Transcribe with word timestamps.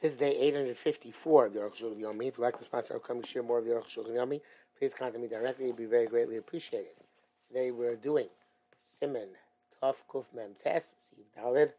This 0.00 0.12
is 0.12 0.16
day 0.16 0.34
854 0.34 1.46
of 1.46 1.52
the 1.52 1.58
Aruch 1.58 1.74
Shulchan 1.74 2.00
Yomi. 2.00 2.28
If 2.28 2.38
you'd 2.38 2.44
like 2.44 2.56
to 2.58 2.64
sponsor 2.64 2.96
upcoming 2.96 3.22
share 3.22 3.42
more 3.42 3.58
of 3.58 3.66
the 3.66 3.72
Aruch 3.72 3.94
Shulchan 3.94 4.12
Yomi, 4.12 4.40
please 4.78 4.94
contact 4.94 5.20
me 5.20 5.28
directly. 5.28 5.66
It'd 5.66 5.76
be 5.76 5.84
very 5.84 6.06
greatly 6.06 6.38
appreciated. 6.38 6.94
Today 7.46 7.70
we're 7.70 7.96
doing 7.96 8.28
Simon 8.80 9.28
Tov 9.82 9.96
Kuf 10.10 10.24
Mem 10.34 10.52
Tes 10.64 10.94
Sif 10.96 11.26
Dalid 11.38 11.72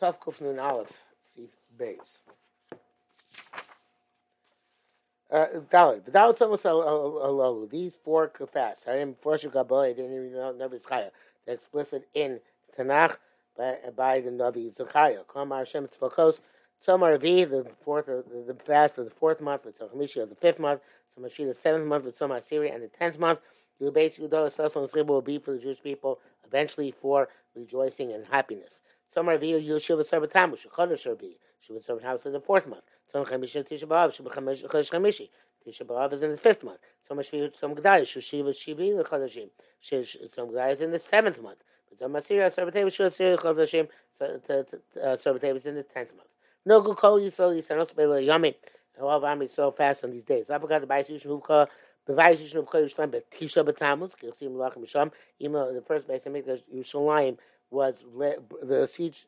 Tov 0.00 0.20
Kuf 0.20 0.40
Nun 0.40 0.60
Aleph 0.60 0.92
Sif 1.20 1.50
Beis. 1.76 2.18
Uh, 5.28 5.46
Dalid. 5.72 6.02
V'dalid 6.02 6.38
Tzomos 6.38 6.62
Alalu. 6.62 7.68
These 7.68 7.96
four 7.96 8.30
fasts. 8.52 8.86
I 8.86 8.98
am 8.98 9.16
of 9.24 9.52
Kabbalah. 9.52 9.88
I 9.88 9.92
didn't 9.92 10.14
even 10.14 10.32
know 10.34 10.54
Navi 10.56 10.80
Zechariah. 10.80 11.10
They're 11.44 11.56
explicit 11.56 12.06
in 12.14 12.38
Tanakh 12.78 13.16
by, 13.58 13.76
by 13.96 14.20
the 14.20 14.30
Navi 14.30 14.72
Zechariah. 14.72 15.22
Kamar 15.28 15.58
Hashem 15.58 15.88
Tzvakos. 15.88 16.38
Tzom 16.86 17.00
Arvi, 17.00 17.48
the 17.48 17.66
fourth, 17.84 18.08
uh, 18.08 18.22
the, 18.32 18.54
the 18.54 18.58
fast 18.58 18.96
of 18.96 19.04
the 19.04 19.10
fourth 19.10 19.40
month, 19.42 19.66
with 19.66 19.78
Tzom 19.78 20.22
of 20.22 20.28
the 20.30 20.34
fifth 20.34 20.58
month, 20.58 20.80
Tzom 21.14 21.26
Ashvi 21.26 21.46
the 21.46 21.52
seventh 21.52 21.86
month, 21.86 22.04
with 22.04 22.18
Tzom 22.18 22.30
Asiri, 22.30 22.74
and 22.74 22.82
the 22.82 22.88
tenth 22.88 23.18
month. 23.18 23.40
You 23.78 23.90
basically 23.90 24.28
do 24.28 24.36
Sason 24.36 25.06
will 25.06 25.20
be 25.20 25.38
for 25.38 25.52
the 25.52 25.58
Jewish 25.58 25.82
people, 25.82 26.20
eventually 26.46 26.90
for 26.90 27.28
rejoicing 27.54 28.12
and 28.12 28.24
happiness. 28.24 28.80
Tzom 29.14 29.26
Arvi, 29.26 29.62
you 29.62 29.78
Shiva 29.78 30.02
Sarvatamu, 30.02 30.56
Shechodesh 30.56 31.06
Arvi, 31.06 31.36
Shiva 31.60 31.80
Sarvatamu 31.80 32.26
in 32.26 32.32
the 32.32 32.40
fourth 32.40 32.66
month. 32.66 32.84
Tzom 33.12 33.28
Chamishi, 33.28 33.62
Tisha 33.62 33.84
B'Av, 33.84 34.14
Shiva 34.14 34.30
Chodesh 34.30 34.90
Chamishi. 34.90 35.28
Tisha 35.66 35.84
B'Av 35.84 36.14
is 36.14 36.22
in 36.22 36.30
the 36.30 36.38
fifth 36.38 36.64
month. 36.64 36.78
Tzom 37.06 37.18
Ashvi, 37.18 37.54
Tzom 37.54 37.76
G'dai, 37.78 38.06
Shiva 38.06 38.50
Shivi, 38.52 38.96
the 38.96 39.04
Chodeshim. 39.04 39.50
Tzom 39.84 40.72
is 40.72 40.80
in 40.80 40.92
the 40.92 40.98
seventh 40.98 41.42
month. 41.42 41.58
Tzom 42.00 42.12
Asiri, 42.12 42.46
Sarvatamu, 42.50 42.90
Shiva 42.90 43.10
Asiri, 43.10 43.36
Chodeshim. 43.36 43.88
Is 44.22 45.66
in 45.66 45.74
the 45.74 45.82
tenth 45.82 46.10
month. 46.16 46.29
No 46.66 46.82
good 46.82 46.98
call 46.98 47.18
you 47.18 47.30
so 47.30 47.50
you 47.50 47.62
send 47.62 47.80
us 47.80 47.90
by 47.92 48.18
yummy. 48.18 48.54
All 49.00 49.08
of 49.08 49.24
army 49.24 49.46
so 49.46 49.70
fast 49.70 50.04
on 50.04 50.10
these 50.10 50.24
days. 50.24 50.48
So 50.48 50.54
I 50.54 50.58
forgot 50.58 50.82
the 50.82 50.86
Bayis 50.86 51.10
Yishnu 51.10 51.40
Huvka, 51.40 51.66
the 52.06 52.12
Bayis 52.12 52.36
Yishnu 52.36 52.66
Huvka 52.66 53.10
but 53.10 53.30
Tisha 53.30 53.66
B'Tammuz, 53.66 54.14
you'll 54.22 54.34
see 54.34 54.46
Melachim 54.46 54.84
Misham, 54.84 55.10
even 55.38 55.54
the 55.74 55.80
first 55.80 56.06
Bayis 56.06 56.28
Hamikdash 56.28 56.60
Yerushalayim 56.74 57.38
was, 57.70 58.04
the 58.62 58.86
siege 58.86 59.24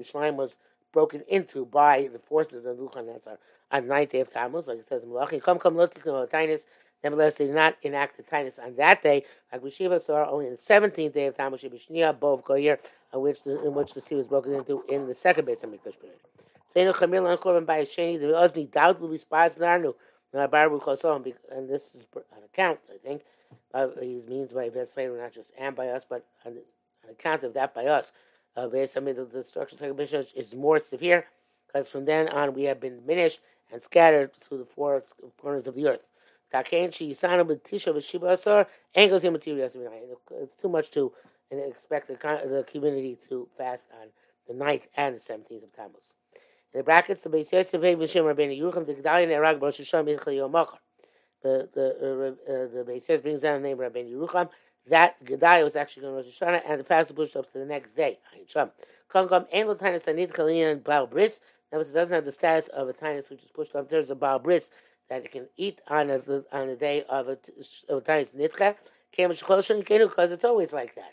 Yerushalayim 0.00 0.36
was 0.36 0.56
broken 0.94 1.22
into 1.28 1.66
by 1.66 2.08
the 2.10 2.18
forces 2.18 2.64
of 2.64 2.78
Nebuchadnezzar 2.78 3.36
on 3.70 3.82
the 3.82 3.88
ninth 3.88 4.12
day 4.12 4.20
of 4.20 4.32
Tammuz, 4.32 4.66
like 4.66 4.78
it 4.78 4.86
says 4.86 5.02
in 5.02 5.10
Melachim, 5.10 5.42
come, 5.42 5.58
come, 5.58 5.76
look, 5.76 5.94
look, 6.06 6.30
Tainus. 6.30 6.64
Nevertheless, 7.04 7.34
they 7.34 7.46
did 7.46 7.54
not 7.54 7.76
enact 7.82 8.16
the 8.16 8.22
Tainus 8.22 8.58
on 8.58 8.76
that 8.76 9.02
day, 9.02 9.24
like 9.52 9.62
Rishiva 9.62 10.00
saw 10.00 10.26
only 10.30 10.46
on 10.46 10.52
the 10.52 10.56
17th 10.56 11.12
day 11.12 11.26
of 11.26 11.36
Tammuz, 11.36 11.60
Shibishnia, 11.60 12.18
Bov 12.18 12.42
Koyer, 12.44 12.78
in 13.12 13.18
uh, 13.18 13.18
which 13.18 13.42
the, 13.42 13.62
in 13.66 13.74
which 13.74 13.92
the 13.92 14.00
sea 14.00 14.14
was 14.14 14.28
broken 14.28 14.54
into 14.54 14.82
in 14.88 15.06
the 15.06 15.14
second 15.14 15.46
Bayis 15.46 15.62
Hamikdash 15.62 16.00
period. 16.00 16.18
And 21.50 21.68
this 21.68 21.94
is 21.94 22.06
an 22.14 22.44
account, 22.44 22.78
I 22.92 22.98
think. 22.98 23.22
Uh, 23.74 23.88
he 24.00 24.22
means 24.26 24.52
by 24.52 24.70
Vet 24.70 24.90
Slater, 24.90 25.18
not 25.18 25.32
just 25.32 25.52
and 25.58 25.76
by 25.76 25.88
us, 25.88 26.06
but 26.08 26.24
on, 26.46 26.52
on 27.04 27.10
account 27.10 27.42
of 27.42 27.52
that 27.54 27.74
by 27.74 27.86
us. 27.86 28.12
Uh, 28.56 28.66
the 28.66 29.28
destruction 29.32 29.90
of 29.90 29.96
the 29.96 30.26
is 30.34 30.54
more 30.54 30.78
severe, 30.78 31.26
because 31.66 31.88
from 31.88 32.04
then 32.04 32.28
on 32.28 32.54
we 32.54 32.64
have 32.64 32.80
been 32.80 32.96
diminished 32.96 33.40
and 33.72 33.82
scattered 33.82 34.30
to 34.48 34.58
the 34.58 34.64
four 34.64 35.02
corners 35.40 35.66
of 35.66 35.74
the 35.74 35.86
earth. 35.86 36.06
It's 36.52 36.68
too 40.56 40.68
much 40.68 40.90
to 40.90 41.12
expect 41.50 42.08
the, 42.08 42.14
the 42.14 42.66
community 42.70 43.18
to 43.28 43.48
fast 43.56 43.88
on 44.00 44.08
the 44.46 44.64
9th 44.64 44.84
and 44.96 45.16
the 45.16 45.20
17th 45.20 45.64
of 45.64 45.72
Tammuz. 45.74 46.12
The 46.72 46.82
brackets, 46.82 47.22
the 47.22 47.28
Beis 47.28 47.52
Yosef 47.52 47.80
V'Shem 47.80 48.24
Rabbeinu 48.24 48.58
Yerucham 48.58 48.86
the 48.86 48.94
Gedalia 48.94 49.28
Nerag 49.28 49.60
Rosh 49.60 49.80
Hashanah 49.80 50.18
Minchal 50.18 50.34
Yom 50.34 50.52
Machar. 50.52 50.78
The 51.42 51.68
the 51.74 51.86
uh, 52.00 52.52
uh, 52.52 52.84
the 52.84 52.90
Beis 52.90 53.08
Yosef 53.08 53.22
brings 53.22 53.42
down 53.42 53.60
the 53.60 53.68
name 53.68 53.76
Rabbeinu 53.76 54.12
Yerucham. 54.12 54.48
That 54.88 55.22
Gedalia 55.24 55.64
was 55.64 55.76
actually 55.76 56.02
going 56.04 56.22
to 56.22 56.28
Rosh 56.28 56.42
Hashanah, 56.42 56.62
and 56.66 56.80
the 56.80 56.84
fast 56.84 57.14
pushed 57.14 57.36
up 57.36 57.52
to 57.52 57.58
the 57.58 57.66
next 57.66 57.94
day. 57.94 58.18
Ayin 58.34 58.48
Sham. 58.48 58.70
Kongam 59.12 59.46
Ein 59.52 59.66
Lo 59.66 59.74
Tainus 59.74 60.04
Anid 60.04 60.32
Kalin 60.32 60.82
Baal 60.82 61.06
Bris. 61.06 61.40
That 61.70 61.76
was 61.76 61.90
it 61.90 61.94
doesn't 61.94 62.14
have 62.14 62.24
the 62.24 62.32
status 62.32 62.68
of 62.68 62.88
a 62.88 62.94
Tainus 62.94 63.28
which 63.28 63.42
is 63.42 63.50
pushed 63.50 63.74
up. 63.74 63.90
There's 63.90 64.08
a 64.08 64.14
Baal 64.14 64.38
Bris 64.38 64.70
that 65.10 65.22
you 65.24 65.28
can 65.28 65.48
eat 65.58 65.80
on 65.88 66.08
a 66.08 66.20
on 66.52 66.70
a 66.70 66.76
day 66.76 67.04
of 67.08 67.28
a, 67.28 67.32
of 67.88 67.98
a 67.98 68.00
Tainus 68.00 68.34
Nitcha. 68.34 68.76
Because 69.14 70.32
it's 70.32 70.44
always 70.44 70.72
like 70.72 70.94
that. 70.94 71.12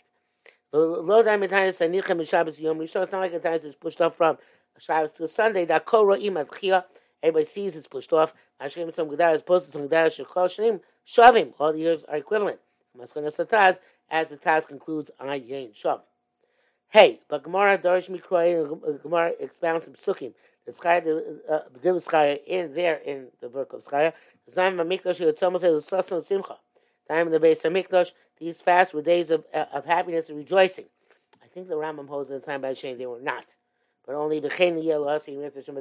It's 0.72 1.12
not 1.12 1.26
like 1.26 1.42
a 3.34 3.40
Tainus 3.40 3.64
is 3.64 3.74
pushed 3.74 4.00
up 4.00 4.16
from 4.16 4.38
Shabbos 4.78 5.12
to 5.12 5.28
Sunday, 5.28 5.64
that 5.66 5.84
kol 5.84 6.06
ro'im 6.06 6.34
adchia, 6.34 6.84
everybody 7.22 7.44
sees 7.44 7.76
it's 7.76 7.86
pushed 7.86 8.12
off. 8.12 8.32
Hashem 8.58 8.90
some 8.92 9.08
gedar 9.08 9.34
is 9.34 9.42
posted 9.42 9.72
some 9.72 9.82
gedar 9.82 10.06
shekol 10.06 10.48
shnim 10.48 10.80
shavim. 11.06 11.52
All 11.58 11.72
the 11.72 11.78
years 11.78 12.04
are 12.04 12.16
equivalent. 12.16 12.60
Maskana 12.98 13.34
sataz 13.34 13.78
as 14.10 14.30
the 14.30 14.36
task 14.36 14.68
concludes 14.68 15.10
on 15.20 15.28
Yain 15.28 15.72
Shav. 15.74 16.00
Hey, 16.88 17.20
but 17.28 17.44
Gemara 17.44 17.78
Darish 17.78 18.10
Mikroy 18.10 19.02
Gemara 19.02 19.32
expounds 19.38 19.84
some 19.84 19.94
sukkim. 19.94 20.32
The 20.66 20.72
Schaya, 20.72 21.04
the 21.04 21.90
uh, 21.90 21.94
Schaya 22.00 22.40
in 22.46 22.74
there 22.74 22.96
in 22.96 23.28
the 23.40 23.48
work 23.48 23.72
of 23.72 23.84
Schaya. 23.84 24.12
The 24.46 24.52
time 24.52 24.80
of 24.80 24.86
Mikdash, 24.86 25.18
the 25.18 25.32
Tzomah 25.32 25.60
says, 25.60 25.88
Sasan 25.88 26.22
Simcha. 26.22 26.56
Time 27.08 27.28
of 27.28 27.32
the 27.32 27.40
base 27.40 27.64
of 27.64 27.72
Mikdash, 27.72 28.10
these 28.38 28.60
fasts 28.60 28.92
were 28.92 29.02
days 29.02 29.30
of, 29.30 29.44
uh, 29.54 29.66
of 29.72 29.84
happiness 29.84 30.28
and 30.28 30.38
rejoicing. 30.38 30.86
I 31.42 31.46
think 31.46 31.68
the 31.68 31.74
Rambam 31.74 32.08
holds 32.08 32.30
in 32.30 32.40
the 32.40 32.46
time 32.46 32.60
by 32.60 32.74
Shane 32.74 32.98
they 32.98 33.06
were 33.06 33.20
not 33.20 33.46
but 34.10 34.16
only 34.16 34.40
b'chein 34.40 34.74
yelos 34.84 35.26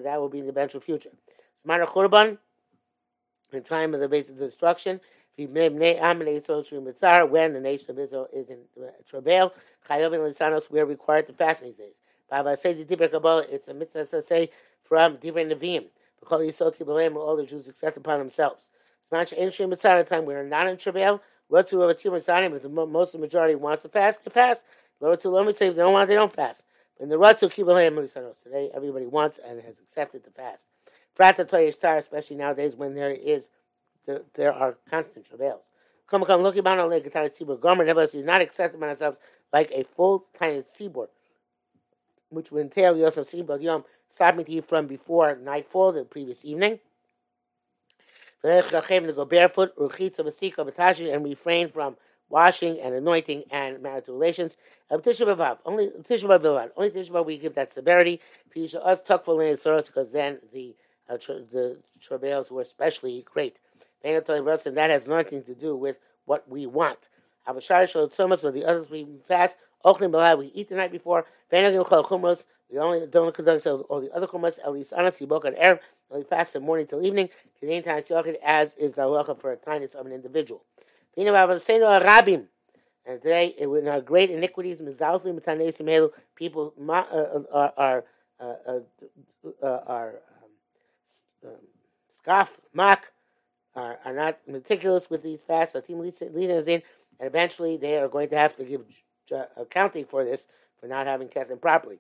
that 0.04 0.22
will 0.22 0.30
be 0.30 0.38
in 0.38 0.46
the 0.46 0.52
eventual 0.52 0.80
future. 0.80 1.10
Smara 1.66 1.88
churban, 1.88 2.38
in 3.52 3.64
time 3.64 3.96
of 3.96 4.02
the 4.02 4.08
base 4.08 4.30
of 4.30 4.38
destruction, 4.38 5.02
when 5.36 5.54
the 5.54 5.72
nation 7.60 7.90
of 7.90 7.98
Israel 7.98 8.28
is 8.32 8.50
in 8.52 8.60
travail, 9.10 9.52
chayovin 9.90 10.20
lisanos, 10.20 10.70
we 10.70 10.80
are 10.80 10.86
required 10.86 11.26
to 11.26 11.34
fast 11.34 11.64
these 11.64 11.78
days. 11.78 11.96
Baba 12.30 12.56
say 12.56 12.74
the 12.74 12.86
Divrei 12.86 13.10
Kabbalah, 13.10 13.46
it's 13.50 13.68
a 13.68 13.74
mitzvah 13.74 14.22
say 14.22 14.52
from 14.84 15.18
Divrei 15.18 15.52
Nevi'im. 15.52 15.86
Because 16.20 16.42
Yisrael 16.42 16.76
Kibbalim, 16.78 17.16
all 17.16 17.36
the 17.36 17.48
Jews 17.48 17.68
accept 17.68 17.98
upon 17.98 18.20
themselves. 18.20 18.70
Smash 19.08 19.32
Mitzvah 19.32 20.04
time 20.04 20.26
we 20.26 20.36
are 20.36 20.44
not 20.44 20.68
in 20.68 20.78
travail. 20.78 21.20
To 21.52 21.80
have 21.80 21.90
a 21.90 21.96
team 21.96 22.12
but 22.12 22.62
the 22.62 22.70
most 22.70 23.16
of 23.16 23.22
the 23.22 23.26
majority 23.26 23.56
wants 23.56 23.82
to 23.82 23.90
fast, 23.90 24.24
they 24.24 24.30
fast. 24.30 24.62
Lower 25.00 25.16
to 25.16 25.30
lower 25.30 25.52
say 25.52 25.70
they 25.70 25.76
don't 25.78 25.94
want, 25.94 26.08
they 26.08 26.14
don't 26.14 26.32
fast. 26.32 26.64
In 27.00 27.08
the 27.08 27.16
Ratzu 27.16 27.50
Kibbutz 27.50 28.44
today, 28.44 28.70
everybody 28.74 29.06
wants 29.06 29.40
and 29.40 29.62
has 29.62 29.80
accepted 29.80 30.24
the 30.24 30.32
fast. 30.32 30.66
Frata 31.18 31.74
Star, 31.74 31.98
especially 31.98 32.36
nowadays 32.36 32.76
when 32.76 32.94
there 32.94 33.12
is 33.12 33.50
there, 34.06 34.22
there 34.34 34.54
are 34.54 34.78
constant 34.90 35.26
travails. 35.26 35.62
Come 36.08 36.26
come 36.26 36.42
look 36.42 36.58
about 36.58 36.80
on 36.80 36.92
a 36.92 37.10
tiny 37.10 37.30
seaboard. 37.30 37.62
Gomer 37.62 37.86
nevertheless 37.86 38.16
is 38.16 38.26
not 38.26 38.42
accepted 38.42 38.80
by 38.80 38.90
ourselves 38.90 39.18
like 39.54 39.72
a 39.72 39.84
full 39.84 40.26
tiny 40.38 40.62
seaboard, 40.62 41.10
which 42.30 42.52
would 42.52 42.62
entail 42.62 42.98
Yosef 42.98 43.28
seaboard 43.28 43.62
yom 43.62 43.86
stopping 44.10 44.46
to 44.46 44.52
eat 44.52 44.68
from 44.68 44.88
before 44.88 45.36
nightfall 45.36 45.92
the 45.92 46.04
previous 46.04 46.44
evening. 46.44 46.80
To 48.42 49.14
go 49.14 49.26
barefoot, 49.26 49.74
and 49.78 51.26
refrain 51.26 51.70
from 51.70 51.98
washing 52.30 52.80
and 52.80 52.94
anointing 52.94 53.44
and 53.52 53.82
marital 53.82 54.14
relations. 54.14 54.56
Only 54.90 55.04
Tisha 55.04 55.26
B'av, 55.26 55.58
only 55.66 55.90
Tisha 55.90 57.10
B'av 57.10 57.26
we 57.26 57.38
give 57.38 57.56
that 57.56 57.72
severity. 57.72 58.22
Us 58.84 59.02
because 59.02 60.12
then 60.12 60.40
the 60.54 60.76
uh, 61.10 61.18
the 61.18 61.78
travails 62.02 62.52
were 62.52 62.62
especially 62.62 63.26
great. 63.32 63.58
And 64.04 64.24
that 64.26 64.90
has 64.90 65.08
nothing 65.08 65.44
to 65.44 65.56
do 65.56 65.76
with 65.76 65.98
what 66.26 66.48
we 66.50 66.66
want. 66.68 67.10
Avashar 67.48 67.84
Shalotzomas 67.86 68.44
or 68.44 68.52
the 68.52 68.66
others 68.66 68.90
we 68.90 69.08
fast. 69.28 69.58
Ochlim 69.86 70.12
B'av 70.12 70.40
we 70.40 70.48
eat 70.54 70.70
the 70.70 70.76
night 70.76 70.92
before. 70.92 71.26
We 71.52 72.78
only 72.78 73.08
don't 73.08 73.34
conduct 73.34 73.66
all 73.68 74.02
the 74.02 74.12
other 74.14 74.28
chumas. 74.28 74.60
At 74.60 74.72
least 74.72 74.94
honestly, 74.94 75.26
book 75.26 75.46
and 75.46 75.56
air. 75.58 75.80
Only 76.12 76.24
fast 76.24 76.54
from 76.54 76.64
morning 76.64 76.86
till 76.88 77.04
evening. 77.04 77.30
As 77.62 78.76
is 78.76 78.94
the 78.94 79.02
halacha 79.02 79.40
for 79.40 79.52
a 79.52 79.58
kindness 79.58 79.96
of 79.96 80.06
an 80.06 80.12
individual. 80.12 80.64
And 81.18 82.48
today, 83.22 83.48
in 83.58 83.88
our 83.88 84.02
great 84.02 84.30
iniquities, 84.30 84.82
people 86.36 86.74
uh, 86.88 86.92
uh, 86.92 87.44
are 87.52 87.74
are 87.78 88.04
uh, 89.64 89.80
are 89.88 90.16
um, 91.44 91.46
um, 91.46 91.56
scoff, 92.10 92.62
mock, 92.74 93.12
are, 93.76 93.98
are 94.06 94.14
not 94.14 94.38
meticulous 94.48 95.10
with 95.10 95.24
these 95.24 95.42
fasts. 95.42 95.76
In, 95.76 96.84
and 97.20 97.28
eventually, 97.28 97.78
they 97.78 97.98
are 97.98 98.08
going 98.08 98.30
to 98.30 98.38
have 98.38 98.56
to 98.58 98.64
give 98.64 98.82
accounting 99.58 100.06
for 100.06 100.24
this 100.24 100.48
for 100.80 100.88
not 100.88 101.08
having 101.08 101.28
kept 101.28 101.50
them 101.50 101.60
properly. 101.60 102.00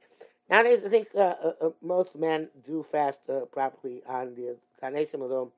Nowadays, 0.49 0.83
I 0.83 0.89
think 0.89 1.09
uh, 1.15 1.19
uh, 1.19 1.69
most 1.81 2.15
men 2.15 2.49
do 2.63 2.83
fast 2.91 3.29
uh, 3.29 3.41
properly 3.41 4.01
on 4.07 4.33
the 4.33 4.55
Tanesim, 4.81 5.21
although 5.21 5.51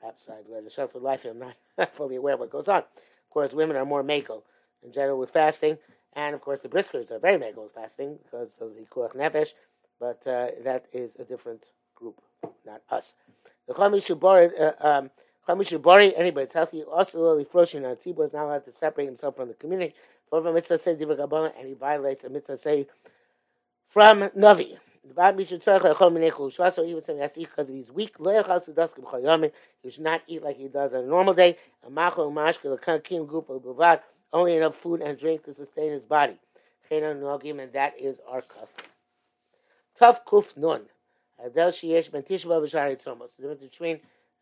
perhaps 0.00 0.28
I've 0.28 0.48
led 0.48 0.64
a 0.64 0.70
sheltered 0.70 1.02
life 1.02 1.24
and 1.24 1.42
I'm 1.42 1.52
not 1.78 1.94
fully 1.94 2.16
aware 2.16 2.34
of 2.34 2.40
what 2.40 2.50
goes 2.50 2.68
on. 2.68 2.78
Of 2.78 3.30
course, 3.30 3.52
women 3.52 3.76
are 3.76 3.84
more 3.84 4.02
mako 4.02 4.42
in 4.82 4.92
general 4.92 5.18
with 5.18 5.30
fasting, 5.30 5.78
and 6.14 6.34
of 6.34 6.40
course, 6.40 6.60
the 6.60 6.68
briskers 6.68 7.10
are 7.10 7.18
very 7.18 7.38
mako 7.38 7.64
with 7.64 7.74
fasting 7.74 8.18
because 8.22 8.56
of 8.60 8.74
the 8.74 8.82
kuach 8.90 9.14
nefesh, 9.14 9.52
but 10.00 10.26
uh, 10.26 10.48
that 10.64 10.86
is 10.92 11.16
a 11.16 11.24
different 11.24 11.66
group. 11.94 12.20
not 12.64 12.82
us. 12.90 13.14
The 13.66 13.74
Chamishu 13.74 14.16
uh, 14.22 14.86
um, 14.86 15.10
Chamishu 15.48 16.14
anybody 16.16 16.44
that's 16.44 16.52
healthy, 16.52 16.82
also 16.82 17.20
Lily 17.20 17.44
Froshin 17.44 17.88
on 17.88 17.96
Tzibor 17.96 18.26
is 18.26 18.32
not 18.32 18.44
allowed 18.44 18.64
to 18.64 18.72
separate 18.72 19.06
himself 19.06 19.36
from 19.36 19.48
the 19.48 19.54
community. 19.54 19.94
For 20.28 20.40
mitzvah 20.52 20.78
say 20.78 20.92
and 20.92 21.68
he 21.68 21.74
violates 21.74 22.24
a 22.24 22.28
mitzvah 22.28 22.56
say 22.56 22.86
from 23.86 24.22
Navi. 24.30 24.76
The 25.06 25.14
Bab 25.14 25.36
Mishnah 25.36 25.58
Tzarech 25.58 25.82
Lechol 25.82 26.12
Minei 26.12 26.72
so 26.72 26.84
even 26.84 27.00
something 27.00 27.22
has 27.22 27.34
to 27.34 27.40
eat 27.40 27.50
because 27.50 27.68
he's 27.68 27.92
weak. 27.92 28.18
Yamin. 28.18 29.52
He 29.82 29.90
should 29.90 30.02
not 30.02 30.22
eat 30.26 30.42
like 30.42 30.56
he 30.56 30.66
does 30.66 30.94
on 30.94 31.04
a 31.04 31.06
normal 31.06 31.32
day. 31.32 31.56
Only 34.32 34.56
enough 34.56 34.74
food 34.74 35.02
and 35.02 35.16
drink 35.16 35.44
to 35.44 35.54
sustain 35.54 35.92
his 35.92 36.04
body. 36.04 36.40
Chenan 36.90 37.20
Nogim, 37.20 37.62
and 37.62 37.72
that 37.72 37.94
is 38.00 38.20
our 38.28 38.42
custom. 38.42 38.86
Tough 39.96 40.24
Kuf 40.24 40.56
Nun. 40.56 40.86
The 41.38 41.50
difference 41.50 41.80
between 43.60 44.00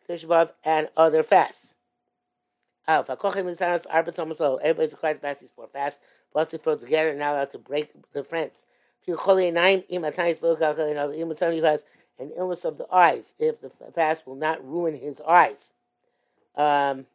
Tishbav 0.09 0.51
and 0.65 0.89
other 0.97 1.23
fasts. 1.23 1.75
Everybody's 2.87 4.93
required 4.93 5.15
to 5.15 5.21
fast 5.21 5.41
these 5.41 5.51
four 5.51 5.69
fasts. 5.69 6.01
Plus, 6.33 6.51
throw 6.51 6.77
together 6.77 7.11
and 7.11 7.19
not 7.19 7.35
allowed 7.35 7.51
to 7.51 7.59
break 7.59 7.91
the 8.13 8.25
friends. 8.25 8.67
Somebody 9.07 9.51
who 11.59 11.65
has 11.65 11.85
an 12.19 12.31
illness 12.37 12.65
of 12.65 12.79
the 12.79 12.87
eyes, 12.93 13.35
if 13.39 13.61
the 13.61 13.71
fast 13.95 14.27
will 14.27 14.37
not 14.37 14.67
ruin 14.67 14.97
his 14.97 15.21
eyes. 15.21 15.73
Um, 16.57 17.07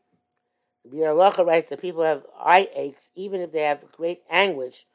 Biur 0.87 1.45
writes 1.45 1.69
that 1.69 1.81
people 1.81 2.03
have 2.03 2.23
eye 2.37 2.69
aches, 2.75 3.09
even 3.15 3.41
if 3.41 3.51
they 3.51 3.61
have 3.61 3.79
great 3.91 4.21
anguish. 4.29 4.85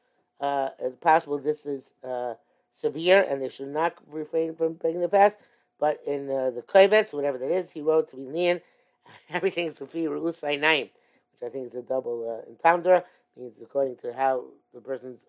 Uh, 0.40 0.70
it's 0.78 0.96
possible 0.96 1.38
this 1.38 1.66
is 1.66 1.92
uh, 2.02 2.34
severe 2.72 3.22
and 3.22 3.40
they 3.40 3.48
should 3.48 3.68
not 3.68 3.94
refrain 4.10 4.54
from 4.54 4.74
breaking 4.74 5.00
the 5.00 5.08
fast. 5.08 5.36
But 5.78 6.00
in 6.06 6.30
uh, 6.30 6.50
the 6.50 6.62
Kovetz, 6.62 7.12
whatever 7.12 7.38
that 7.38 7.50
is, 7.50 7.70
he 7.70 7.80
wrote 7.80 8.10
to 8.10 8.16
be 8.16 8.24
lean. 8.24 8.60
Everything's 9.30 9.76
to 9.76 9.86
be 9.86 10.02
Ru'usai 10.02 10.58
Naim, 10.60 10.88
which 11.32 11.48
I 11.48 11.52
think 11.52 11.66
is 11.66 11.74
a 11.74 11.82
double 11.82 12.28
uh, 12.28 12.50
entendre 12.50 13.04
means 13.36 13.58
according 13.62 13.96
to 13.96 14.12
how 14.12 14.44
the 14.72 14.80
person's 14.80 15.20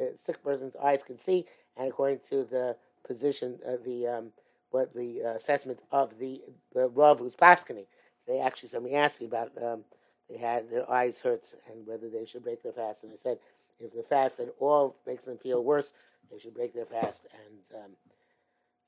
uh, 0.00 0.04
sick 0.16 0.42
person's 0.42 0.76
eyes 0.76 1.02
can 1.02 1.16
see, 1.16 1.46
and 1.76 1.88
according 1.88 2.20
to 2.28 2.44
the 2.44 2.76
position, 3.06 3.58
uh, 3.66 3.76
the 3.84 4.06
um, 4.06 4.32
what 4.70 4.94
the 4.94 5.22
uh, 5.24 5.28
assessment 5.30 5.80
of 5.90 6.18
the, 6.18 6.40
the 6.74 6.88
Rav 6.88 7.18
who's 7.18 7.34
paskening. 7.34 7.86
They 8.26 8.38
actually 8.38 8.68
somebody 8.68 8.94
asked 8.94 9.20
me 9.20 9.26
about 9.26 9.50
um, 9.62 9.84
they 10.28 10.36
had 10.36 10.70
their 10.70 10.88
eyes 10.90 11.20
hurt 11.20 11.44
and 11.70 11.86
whether 11.86 12.08
they 12.08 12.24
should 12.24 12.44
break 12.44 12.62
their 12.62 12.72
fast, 12.72 13.04
and 13.04 13.12
I 13.12 13.16
said 13.16 13.38
if 13.78 13.92
the 13.94 14.02
fast 14.02 14.40
at 14.40 14.54
all 14.58 14.96
makes 15.06 15.24
them 15.24 15.38
feel 15.38 15.64
worse, 15.64 15.92
they 16.30 16.38
should 16.38 16.54
break 16.54 16.74
their 16.74 16.86
fast 16.86 17.26
and 17.32 17.82
um, 17.82 17.90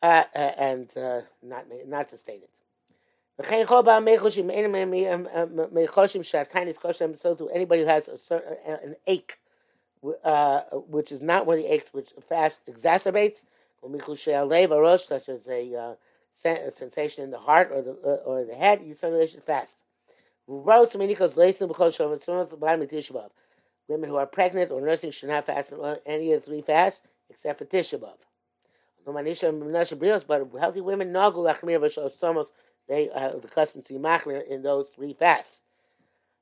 uh, 0.03 0.25
uh 0.35 0.39
and 0.39 0.97
uh, 0.97 1.21
not 1.43 1.67
not 1.87 2.11
sustain 2.11 2.43
it. 2.43 2.51
Anybody 3.39 5.05
who 7.81 7.87
has 7.87 8.09
a 8.09 8.19
certain, 8.19 8.57
an 8.67 8.97
ache, 9.07 9.39
uh, 10.25 10.61
which 10.73 11.13
is 11.13 11.23
not 11.23 11.47
one 11.47 11.59
of 11.59 11.65
the 11.65 11.73
aches 11.73 11.91
which 11.93 12.11
fast 12.29 12.61
exacerbates, 12.67 13.43
such 15.07 15.29
as 15.29 15.47
a, 15.49 15.75
uh, 15.75 15.95
a 16.45 16.71
sensation 16.71 17.25
in 17.25 17.31
the 17.31 17.39
heart 17.39 17.71
or 17.73 17.83
the 17.83 17.97
uh, 18.05 18.21
or 18.27 18.45
the 18.45 18.55
head, 18.55 18.83
you 18.85 18.95
suddenly 18.95 19.27
should 19.27 19.43
fast. 19.43 19.83
Women 20.47 20.87
who 24.09 24.17
are 24.17 24.27
pregnant 24.27 24.71
or 24.71 24.81
nursing 24.81 25.11
should 25.11 25.31
not 25.31 25.47
fast 25.47 25.73
any 26.07 26.33
of 26.33 26.43
the 26.43 26.47
three 26.47 26.61
fasts 26.61 27.03
except 27.31 27.59
for 27.59 27.65
Tisha 27.65 27.99
B'av. 27.99 28.19
But 29.05 29.27
healthy 30.61 30.81
women, 30.81 31.13
they 32.89 33.09
have 33.15 33.41
the 33.41 33.49
custom 33.49 33.83
to 33.83 33.93
be 33.93 33.99
machmir 33.99 34.47
in 34.47 34.63
those 34.63 34.89
three 34.89 35.15
fasts. 35.15 35.61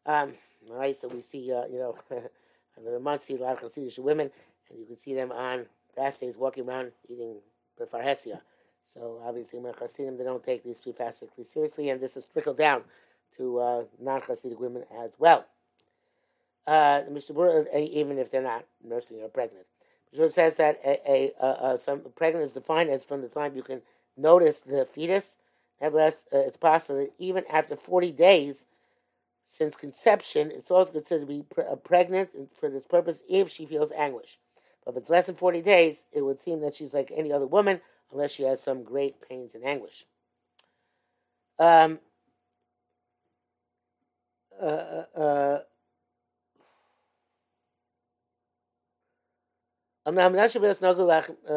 Um, 0.07 0.35
all 0.71 0.77
right, 0.77 0.97
so 0.97 1.09
we 1.09 1.21
see, 1.21 1.53
uh, 1.53 1.67
you 1.67 1.79
know, 1.79 1.97
the 2.85 3.01
month 3.01 3.23
see 3.23 3.35
a 3.35 3.39
lot 3.39 3.63
of 3.63 3.73
Hasidic 3.73 3.99
women, 3.99 4.31
and 4.71 4.79
you 4.79 4.87
can 4.87 4.97
see 4.97 5.15
them 5.15 5.33
on 5.33 5.67
fast 5.95 6.21
days 6.21 6.37
walking 6.37 6.69
around 6.69 6.93
eating 7.09 7.37
the 7.79 7.85
farhesia. 7.85 8.41
So 8.85 9.21
obviously, 9.25 9.59
when 9.59 9.75
Hasidim, 9.75 10.17
they 10.17 10.25
don't 10.25 10.45
take 10.45 10.65
these 10.65 10.81
three 10.81 10.93
fasts 10.93 11.23
seriously, 11.45 11.91
and 11.91 12.01
this 12.01 12.17
is 12.17 12.27
trickled 12.27 12.59
down 12.59 12.83
to 13.37 13.59
uh, 13.59 13.85
non-Hasidic 14.01 14.59
women 14.59 14.85
as 15.03 15.13
well. 15.19 15.47
Uh, 16.67 17.03
Mr. 17.11 17.35
Bur, 17.35 17.67
even 17.77 18.19
if 18.19 18.31
they're 18.31 18.43
not 18.43 18.65
nursing 18.85 19.21
or 19.21 19.29
pregnant. 19.29 19.67
Mr. 20.15 20.31
says 20.31 20.57
that 20.57 20.81
a, 20.85 21.33
a, 21.41 21.47
a, 21.47 21.79
some 21.79 22.03
pregnant 22.17 22.45
is 22.45 22.53
defined 22.53 22.91
as 22.91 23.05
from 23.05 23.23
the 23.23 23.29
time 23.29 23.55
you 23.55 23.63
can 23.63 23.81
notice 24.17 24.61
the 24.61 24.87
fetus 24.93 25.37
Nevertheless, 25.81 26.27
uh, 26.33 26.39
it's 26.39 26.57
possible 26.57 27.01
that 27.01 27.13
even 27.19 27.45
after 27.51 27.77
40 27.77 28.13
days 28.13 28.65
since 29.45 29.75
conception, 29.75 30.51
it's 30.51 30.71
also 30.71 30.93
considered 30.93 31.23
to 31.23 31.27
be 31.27 31.43
pre- 31.43 31.65
uh, 31.65 31.77
pregnant 31.77 32.31
for 32.59 32.69
this 32.69 32.87
purpose 32.87 33.23
if 33.29 33.51
she 33.51 33.67
feels 33.67 33.91
anguish. 33.93 34.39
But 34.85 34.93
if 34.93 34.99
it's 34.99 35.11
less 35.11 35.27
than 35.27 35.37
40 35.37 35.63
days, 35.63 36.07
it 36.13 36.23
would 36.23 36.41
seem 36.41 36.61
that 36.61 36.77
she's 36.77 36.95
like 36.95 37.13
any 37.15 37.33
other 37.33 37.47
woman 37.47 37.81
unless 38.13 38.33
she 38.33 38.45
has 38.45 38.63
some 38.63 38.83
great 38.83 39.17
pains 39.27 39.55
and 39.55 39.65
anguish. 39.65 40.05
Um, 41.59 41.99
uh, 44.61 44.65
uh, 44.67 45.61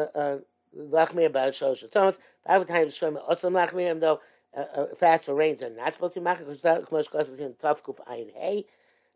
uh 0.04 0.38
lachmir 0.78 1.26
about 1.26 1.52
shosha 1.52 1.90
Thomas. 1.90 2.18
Five 2.46 2.66
times 2.66 2.98
shloim 2.98 3.20
also 3.26 3.50
lachmir, 3.50 3.86
even 3.86 4.00
though 4.00 4.20
uh, 4.56 4.60
uh, 4.60 4.86
fast 4.96 5.26
for 5.26 5.34
rains 5.34 5.62
are 5.62 5.70
not 5.70 5.92
supposed 5.92 6.14
to 6.14 6.20
be 6.20 6.24
that 6.24 6.84
kmosh 6.90 7.10
causes 7.10 7.40
in 7.40 7.54
tough 7.60 7.82
kuf 7.82 7.96
ayin 8.08 8.32
hey. 8.34 8.66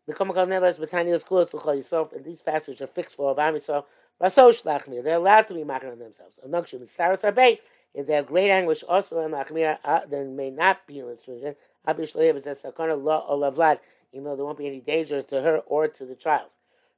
The 0.07 0.13
Komakal 0.13 0.47
Neves 0.47 0.79
Betania 0.79 1.19
schools 1.19 1.53
L'chol 1.53 1.77
Yisrael, 1.77 2.11
and 2.13 2.25
these 2.25 2.41
fasts 2.41 2.67
which 2.67 2.81
are 2.81 2.87
fixed 2.87 3.15
for 3.15 3.35
Avam 3.35 3.53
Yisrael, 3.53 3.85
Rasosh 4.21 4.63
Lachmir, 4.63 5.03
they're 5.03 5.17
allowed 5.17 5.47
to 5.47 5.53
be 5.53 5.61
machmir 5.61 5.91
on 5.91 5.99
themselves. 5.99 6.39
Anokshim, 6.45 6.81
it's 6.81 6.95
Taras 6.95 7.21
Arbei, 7.21 7.59
if 7.93 8.07
they 8.07 8.13
have 8.13 8.27
great 8.27 8.49
anguish 8.49 8.83
also 8.87 9.19
in 9.21 9.31
Lachmir, 9.31 9.77
uh, 9.83 10.01
then 10.09 10.35
may 10.35 10.49
not 10.49 10.85
be 10.87 10.99
in 10.99 11.05
restriction. 11.05 11.55
Abish 11.87 12.15
Leib 12.15 12.39
says 12.41 12.63
Sakana 12.63 13.01
La 13.01 13.29
Olavlad, 13.29 13.79
even 14.11 14.25
though 14.25 14.35
there 14.35 14.45
won't 14.45 14.57
be 14.57 14.67
any 14.67 14.79
danger 14.79 15.21
to 15.21 15.41
her 15.41 15.59
or 15.59 15.87
to 15.87 16.05
the 16.05 16.15
child. 16.15 16.49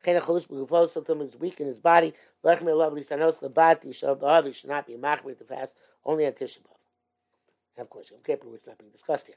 Sometimes 0.04 1.30
is 1.30 1.40
weak 1.40 1.60
in 1.60 1.68
his 1.68 1.80
body. 1.80 2.14
Lechmir 2.44 2.76
Lovely 2.76 3.02
Sanos 3.02 3.42
Labati 3.42 3.90
Shabbav, 3.90 4.54
should 4.54 4.70
not 4.70 4.88
be 4.88 4.94
machmir 4.94 5.38
to 5.38 5.44
fast 5.44 5.78
only 6.06 6.26
on 6.26 6.32
Tisha 6.34 6.60
B'Av. 6.60 7.82
Of 7.82 7.90
course, 7.90 8.10
Yom 8.12 8.20
Kippur, 8.26 8.48
which 8.48 8.62
is 8.62 8.68
not 8.68 8.78
being 8.80 8.92
discussed 8.92 9.28
here. 9.28 9.36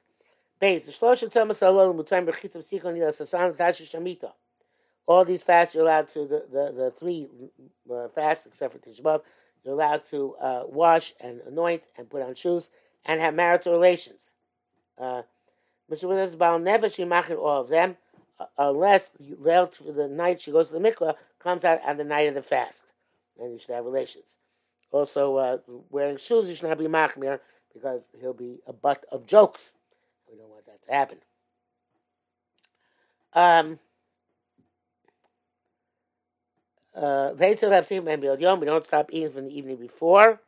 Base, 0.58 0.86
the 0.86 0.92
Shlosh 0.92 1.30
Thomas 1.30 1.60
Alol, 1.60 1.94
Mutayim 1.94 2.26
Bechitz 2.26 2.54
of 2.54 2.62
Sikon 2.62 2.96
Yila 2.96 3.10
Sasan 3.10 3.56
Tashi 3.56 3.84
Shamita. 3.84 4.32
All 5.06 5.24
these 5.24 5.42
fasts 5.42 5.74
you're 5.74 5.84
allowed 5.84 6.08
to, 6.08 6.20
the, 6.20 6.44
the, 6.50 6.72
the 6.72 6.92
three 6.98 7.28
uh, 7.92 8.08
fasts, 8.08 8.46
except 8.46 8.72
for 8.72 8.78
Tisha 8.78 9.02
B'Av, 9.02 9.20
you're 9.64 9.74
allowed 9.74 10.04
to 10.04 10.34
uh, 10.36 10.62
wash 10.66 11.12
and 11.20 11.40
anoint 11.46 11.88
and 11.98 12.08
put 12.08 12.22
on 12.22 12.34
shoes 12.34 12.70
and 13.04 13.20
have 13.20 13.34
marital 13.34 13.72
relations. 13.72 14.30
Uh, 14.98 15.22
all 15.90 17.60
of 17.60 17.68
them 17.68 17.96
unless 18.58 19.12
the 19.18 20.08
night 20.10 20.40
she 20.40 20.50
goes 20.50 20.68
to 20.68 20.74
the 20.74 20.80
mikvah 20.80 21.14
comes 21.38 21.64
out 21.64 21.80
on 21.86 21.96
the 21.96 22.04
night 22.04 22.28
of 22.28 22.34
the 22.34 22.42
fast, 22.42 22.84
then 23.38 23.50
you 23.50 23.58
should 23.58 23.74
have 23.74 23.84
relations. 23.84 24.34
Also, 24.90 25.36
uh, 25.36 25.58
wearing 25.90 26.16
shoes 26.16 26.48
you 26.48 26.54
should 26.54 26.68
not 26.68 26.78
be 26.78 26.86
machmir 26.86 27.40
because 27.72 28.08
he'll 28.20 28.32
be 28.32 28.60
a 28.66 28.72
butt 28.72 29.04
of 29.10 29.26
jokes. 29.26 29.72
We 30.30 30.38
don't 30.38 30.48
want 30.48 30.66
that 30.66 30.82
to 30.84 30.92
happen. 30.92 31.18
Um, 33.32 33.78
uh, 36.94 37.32
we 37.36 38.66
don't 38.66 38.84
stop 38.86 39.08
eating 39.10 39.32
from 39.32 39.46
the 39.46 39.58
evening 39.58 39.76
before. 39.76 40.40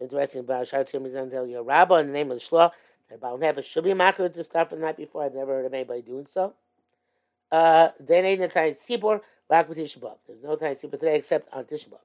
It's 0.00 0.02
interesting 0.02 0.40
about 0.40 0.66
Shar 0.66 0.84
Rabba 1.62 1.94
in 1.94 2.08
the 2.08 2.12
name 2.12 2.32
of 2.32 2.40
the 2.40 2.44
Shloh. 2.44 2.72
That 3.08 3.20
Baal 3.20 3.38
never 3.38 3.62
should 3.62 3.84
be 3.84 3.90
machmir 3.90 4.34
to 4.34 4.44
from 4.44 4.80
the 4.80 4.86
night 4.86 4.96
before. 4.96 5.24
I've 5.24 5.34
never 5.34 5.52
heard 5.52 5.66
of 5.66 5.74
anybody 5.74 6.02
doing 6.02 6.26
so. 6.26 6.54
Uh, 7.54 7.92
ain't 8.10 8.52
Tayit 8.52 8.76
Sibor, 8.84 9.20
back 9.48 9.68
with 9.68 9.78
Tisha 9.78 10.00
There's 10.26 10.42
no 10.42 10.56
Tayit 10.56 10.72
Sibor 10.72 10.98
today 10.98 11.14
except 11.14 11.48
on 11.54 11.62
Tisha 11.62 11.88
B'Av. 11.88 12.00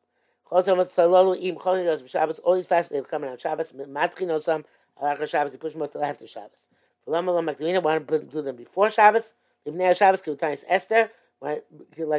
Chotzom 0.51 0.77
Tzalolu 0.77 1.43
Im 1.43 1.55
Cholin 1.55 1.85
Yos 1.85 2.03
B'Shabbos, 2.03 2.39
always 2.43 2.67
fast, 2.67 2.91
they're 2.91 3.01
coming 3.01 3.31
on 3.31 3.37
Shabbos, 3.39 3.71
Matchin 3.71 4.27
Osam, 4.27 4.63
Alachar 5.01 5.27
Shabbos, 5.27 5.51
they 5.53 5.57
push 5.57 5.73
them 5.73 5.81
until 5.81 6.03
after 6.03 6.27
Shabbos. 6.27 6.67
V'lam 7.07 7.25
Olam 7.25 7.49
Makdavina, 7.49 7.81
want 7.81 8.07
to 8.07 8.19
do 8.19 8.43
them 8.43 8.57
before 8.57 8.91
Shabbos, 8.91 9.33
Livnei 9.67 9.97
Shabbos, 9.97 10.21
Kiv 10.21 10.37
Tayis 10.37 10.63
Esther, 10.67 11.09
like 11.41 11.63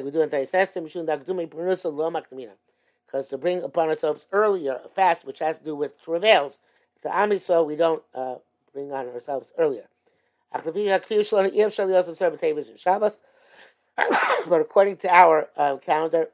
we 0.04 0.10
do 0.10 0.22
in 0.22 0.28
Tayis 0.28 0.52
Esther, 0.52 0.80
Mishun 0.80 1.06
Dagdumi 1.06 1.48
Prunusa 1.48 1.94
Lo 1.94 2.10
Makdavina. 2.10 2.54
Because 3.06 3.28
to 3.28 3.38
bring 3.38 3.62
upon 3.62 3.86
ourselves 3.86 4.26
earlier 4.32 4.80
a 4.84 4.88
fast, 4.88 5.24
which 5.24 5.38
has 5.38 5.58
to 5.58 5.64
do 5.64 5.76
with 5.76 6.02
travails, 6.02 6.58
to 7.02 7.16
Ami 7.16 7.38
so 7.38 7.62
we 7.62 7.76
don't 7.76 8.02
uh, 8.12 8.34
bring 8.72 8.90
on 8.90 9.06
ourselves 9.06 9.52
earlier. 9.56 9.84
But 14.48 14.60
according 14.60 14.96
to 14.98 15.08
our 15.08 15.48
uh, 15.56 15.76
calendar, 15.76 16.28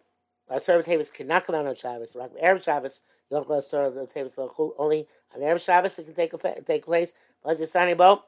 our 0.49 0.61
Sarah 0.61 0.83
Tavis 0.83 1.13
cannot 1.13 1.47
come 1.47 1.55
out 1.57 1.67
on 1.67 1.75
Shabbos. 1.75 2.17
Erev 2.43 2.65
Shabbos, 2.65 3.01
only 3.31 5.07
on 5.35 5.41
Erev 5.41 5.65
Shabbos 5.65 5.99
it 5.99 6.05
can 6.05 6.15
take 6.15 6.33
a, 6.33 6.63
take 6.63 6.85
place. 6.85 7.13
Was 7.45 7.59
the 7.59 7.67
sunny 7.67 7.95
boat, 7.95 8.23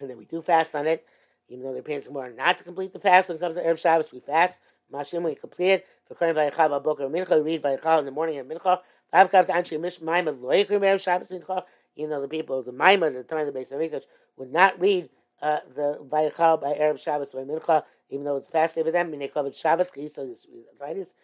and 0.00 0.10
then 0.10 0.18
we 0.18 0.24
do 0.24 0.42
fast 0.42 0.74
on 0.74 0.86
it. 0.86 1.04
Even 1.48 1.64
though 1.64 1.72
they're 1.72 1.82
paying 1.82 2.00
some 2.00 2.14
not 2.36 2.58
to 2.58 2.64
complete 2.64 2.92
the 2.92 2.98
fast 2.98 3.28
when 3.28 3.36
it 3.36 3.40
comes 3.40 3.56
to 3.56 3.62
Erev 3.62 3.78
Shabbos, 3.78 4.12
we 4.12 4.20
fast. 4.20 4.58
Mashim 4.92 5.22
we 5.22 5.34
complete 5.34 5.70
it. 5.70 5.86
For 6.06 6.14
Kohen 6.14 6.34
Vayichal 6.36 6.82
Boker 6.82 7.08
Mincha, 7.08 7.42
we 7.42 7.52
read 7.52 7.62
Vayichal 7.62 8.00
in 8.00 8.04
the 8.04 8.10
morning 8.10 8.38
and 8.38 8.50
Mincha. 8.50 8.80
I've 9.12 9.30
got 9.30 9.46
to 9.46 9.54
answer 9.54 9.78
Mish 9.78 10.00
Maimah 10.00 10.38
Loikrim 10.38 10.80
Erev 10.80 11.00
Shabbos 11.02 11.30
Mincha. 11.30 11.64
You 11.96 12.08
know 12.08 12.20
the 12.20 12.28
people 12.28 12.58
of 12.58 12.64
the 12.64 12.72
Maimon 12.72 13.16
at 13.16 13.28
the 13.28 13.34
time 13.34 13.46
of 13.46 13.46
the 13.46 13.58
base 13.58 13.72
of 13.72 13.80
Mikdash 13.80 14.04
would 14.36 14.52
not 14.52 14.80
read 14.80 15.08
uh, 15.42 15.58
the 15.74 15.98
Vayichal 16.08 16.60
by 16.60 16.74
Erev 16.74 16.98
Shabbos 16.98 17.32
by 17.32 17.40
Mincha, 17.40 17.82
even 18.10 18.24
though 18.24 18.36
it's 18.36 18.46
fasting 18.46 18.84
for 18.84 18.90
them. 18.90 19.12
Kovet 19.12 19.56
Shabbos, 19.56 19.90
so 20.12 20.34
arthritis, 20.80 21.14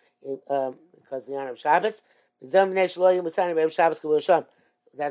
um, 0.51 0.77
because 0.97 1.27
the 1.27 1.37
honor 1.37 1.51
of 1.51 1.59
Shabbos. 1.59 2.03
That's 2.41 2.53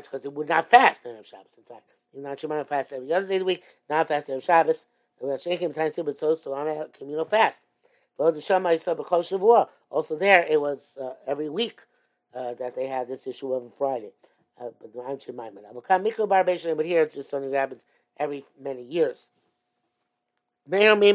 because 0.06 0.24
it 0.24 0.32
would 0.32 0.48
not 0.48 0.70
fast 0.70 1.06
on 1.06 1.12
Erev 1.12 1.26
Shabbos. 1.26 1.54
In 1.56 1.64
fact, 1.64 1.82
you're 2.12 2.22
not 2.22 2.38
Shemana 2.38 2.66
fast 2.66 2.92
every 2.92 3.12
other 3.12 3.26
day 3.26 3.36
of 3.36 3.40
the 3.40 3.46
week, 3.46 3.62
not 3.88 4.08
fast 4.08 4.28
Erev 4.28 4.44
Shabbos. 4.44 4.86
Shaking 5.42 5.74
time 5.74 5.90
was 6.04 6.16
toast 6.16 6.44
to 6.44 6.52
on 6.52 6.68
a 6.68 6.86
communal 6.96 7.24
fast. 7.24 7.62
Also 8.18 8.40
there, 10.16 10.46
it 10.48 10.60
was 10.60 10.98
uh, 11.00 11.12
every 11.26 11.48
week 11.48 11.80
uh, 12.34 12.54
that 12.54 12.74
they 12.74 12.86
had 12.86 13.08
this 13.08 13.26
issue 13.26 13.52
of 13.52 13.72
Friday. 13.76 14.12
Uh, 14.60 14.70
but 14.80 14.92
but 16.76 16.86
here 16.86 17.02
it's 17.02 17.14
just 17.14 17.30
something 17.30 17.50
that 17.50 17.58
happens 17.58 17.84
every 18.18 18.44
many 18.60 18.82
years. 18.82 19.28
However, 20.70 21.06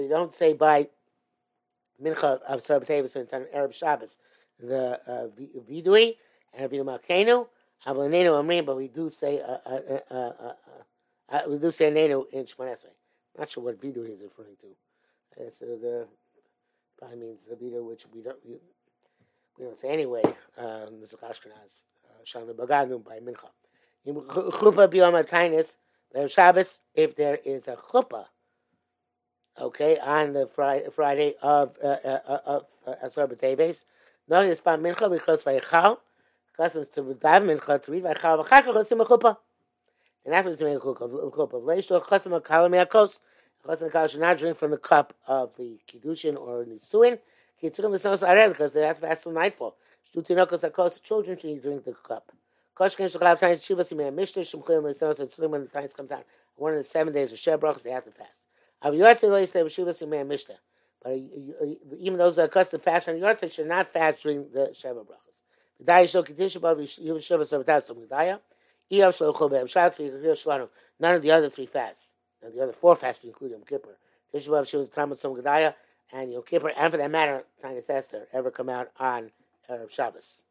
you 0.00 0.08
don't 0.08 0.32
say 0.32 0.52
by 0.52 0.88
mincha 2.02 2.40
of 2.42 2.62
Sarah 2.62 2.80
B'Tevis 2.80 3.32
on 3.32 3.46
Arab 3.52 3.72
Shabbos, 3.72 4.16
the 4.58 5.00
uh, 5.06 5.28
vidui 5.70 6.16
and 6.54 6.70
Avinu 6.70 6.84
Malkeinu, 6.84 7.46
Avlanenu 7.86 8.32
Amrim, 8.42 8.66
but 8.66 8.76
we 8.76 8.88
do 8.88 9.10
say 9.10 9.40
uh, 9.40 9.58
uh, 9.66 10.00
uh, 10.10 10.52
uh, 11.30 11.40
we 11.48 11.58
do 11.58 11.70
say 11.70 11.90
Nenu 11.90 12.24
in 12.32 12.44
Shemon 12.44 12.72
Esrei. 12.72 12.92
Not 13.38 13.50
sure 13.50 13.62
what 13.64 13.80
vidui 13.80 14.12
is 14.14 14.20
referring 14.22 14.56
to. 14.60 14.66
It's 15.36 15.62
uh, 15.62 15.66
the 15.80 16.06
probably 16.98 17.18
means 17.18 17.46
the 17.46 17.54
vidui 17.54 17.82
which 17.84 18.04
we 18.12 18.22
don't 18.22 18.36
we, 18.46 18.56
say 19.74 19.88
anyway. 19.88 20.22
Um, 20.56 21.00
Mr. 21.02 21.16
Ashkenaz, 21.22 21.82
Shalom 22.24 22.56
Baganu 22.56 23.04
by 23.04 23.18
mincha. 23.20 23.48
Chuppah 24.06 24.88
biyom 24.88 25.22
atainis, 25.24 25.76
Shabbos, 26.30 26.80
if 26.94 27.16
there 27.16 27.38
is 27.44 27.68
a 27.68 27.76
chuppah 27.76 28.26
okay, 29.60 29.98
on 29.98 30.32
the 30.32 30.46
Friday, 30.46 31.34
of 31.42 31.76
uh, 31.82 31.86
uh, 31.86 32.18
uh 32.26 32.38
of 32.46 32.66
uh, 32.86 32.94
Asar 33.02 33.26
B'Teves. 33.26 33.84
No, 34.28 34.40
it's 34.40 34.60
by 34.60 34.76
Mincha 34.76 35.10
because 35.10 35.42
Vayichal, 35.42 35.98
customs 36.56 36.88
to 36.90 37.02
daven 37.02 37.58
Mincha 37.58 37.82
to 37.82 37.92
read 37.92 38.04
Vayichal, 38.04 38.44
V'chakach 38.44 38.64
Chosim 38.64 39.06
Chuppah. 39.06 39.36
And 40.24 40.34
after 40.34 40.50
this, 40.50 40.60
we 40.60 40.66
make 40.66 40.76
a 40.76 40.86
Chuppah, 40.86 41.50
V'leish 41.50 41.88
Chosim 41.88 42.40
Kalam 42.42 42.86
Yakos, 42.86 43.20
Chosim 43.66 43.90
Kalam 43.90 44.10
should 44.10 44.20
not 44.20 44.38
drink 44.38 44.56
from 44.56 44.70
the 44.70 44.78
cup 44.78 45.14
of 45.26 45.56
the 45.56 45.78
Kiddushin 45.88 46.36
or 46.36 46.64
Nisuin, 46.64 47.18
Kitzurim 47.62 47.92
V'Sos 47.92 48.22
Ared, 48.26 48.50
because 48.50 48.72
they 48.72 48.82
have 48.82 49.00
to 49.00 49.06
fast 49.06 49.22
till 49.24 49.32
nightfall. 49.32 49.76
Shtutinokos 50.14 50.62
Akos, 50.70 51.02
children 51.02 51.38
should 51.38 51.62
drink 51.62 51.84
the 51.84 51.92
cup. 51.92 52.32
Koshkin 52.76 53.10
Shechalav 53.10 53.38
Tainis 53.38 53.62
Shivas 53.64 53.92
Yimei 53.92 54.12
Mishnah, 54.14 54.42
Shemchil 54.42 54.82
V'Sos, 54.82 55.18
Tzlim, 55.18 55.50
when 55.50 55.62
the 55.62 55.68
times 55.68 55.92
comes 55.92 56.10
out, 56.12 56.24
one 56.56 56.72
of 56.72 56.78
the 56.78 56.84
seven 56.84 57.12
days 57.12 57.32
of 57.32 57.38
Shebrachs, 57.38 57.82
they 57.82 57.90
have 57.90 58.04
to 58.04 58.10
fast. 58.10 58.42
But 58.82 58.94
even 61.98 62.18
those 62.18 62.36
that 62.36 62.42
are 62.42 62.46
accustomed 62.46 62.82
to 62.82 62.90
fast 62.90 63.08
on 63.08 63.14
the 63.20 63.26
Yortzeit 63.26 63.52
should 63.52 63.66
not 63.66 63.92
fast 63.92 64.22
during 64.22 64.50
the 64.52 64.74
Sheva 64.74 65.04
Brachas. 65.04 65.40
None 71.00 71.14
of 71.14 71.22
the 71.22 71.30
other 71.30 71.50
three 71.50 71.66
fasts, 71.66 72.14
the 72.42 72.62
other 72.62 72.72
four 72.72 72.96
fasts, 72.96 73.24
including 73.24 73.58
Yom 73.58 73.66
Kippur, 73.66 73.96
Tisha 74.34 74.48
Shivas 74.48 74.90
Tamas 74.92 75.20
Som 75.20 75.34
Gedaya, 75.34 75.74
and 76.12 76.32
Yom 76.32 76.42
Kippur, 76.42 76.72
and 76.76 76.90
for 76.90 76.96
that 76.96 77.10
matter, 77.10 77.44
Tanya 77.60 77.82
Esther, 77.88 78.26
ever 78.32 78.50
come 78.50 78.68
out 78.68 78.90
on 78.98 79.30
Erev 79.70 79.90
Shabbos. 79.90 80.42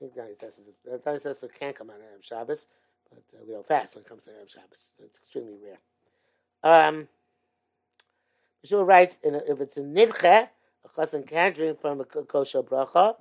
I 0.00 0.04
think 0.04 0.14
Tanya 0.14 1.20
Esther 1.24 1.48
can 1.48 1.72
come 1.72 1.90
out 1.90 1.96
on 1.96 2.02
Erev 2.02 2.22
Shabbos, 2.22 2.66
but 3.08 3.22
uh, 3.34 3.44
we 3.46 3.52
don't 3.52 3.66
fast 3.66 3.94
when 3.94 4.02
it 4.04 4.08
comes 4.08 4.24
to 4.24 4.30
Erev 4.30 4.50
Shabbos. 4.50 4.92
It's 5.02 5.18
extremely 5.18 5.56
rare. 5.62 5.78
Um, 6.64 7.08
Yeshua 8.64 8.86
writes, 8.86 9.18
if 9.22 9.60
it's 9.60 9.76
a 9.76 9.80
nidche, 9.80 10.48
a 10.84 10.88
chassan 10.96 11.26
can 11.26 11.52
drink 11.52 11.80
from 11.80 12.00
a 12.00 12.04
kosher 12.04 12.62
bracha, 12.62 13.16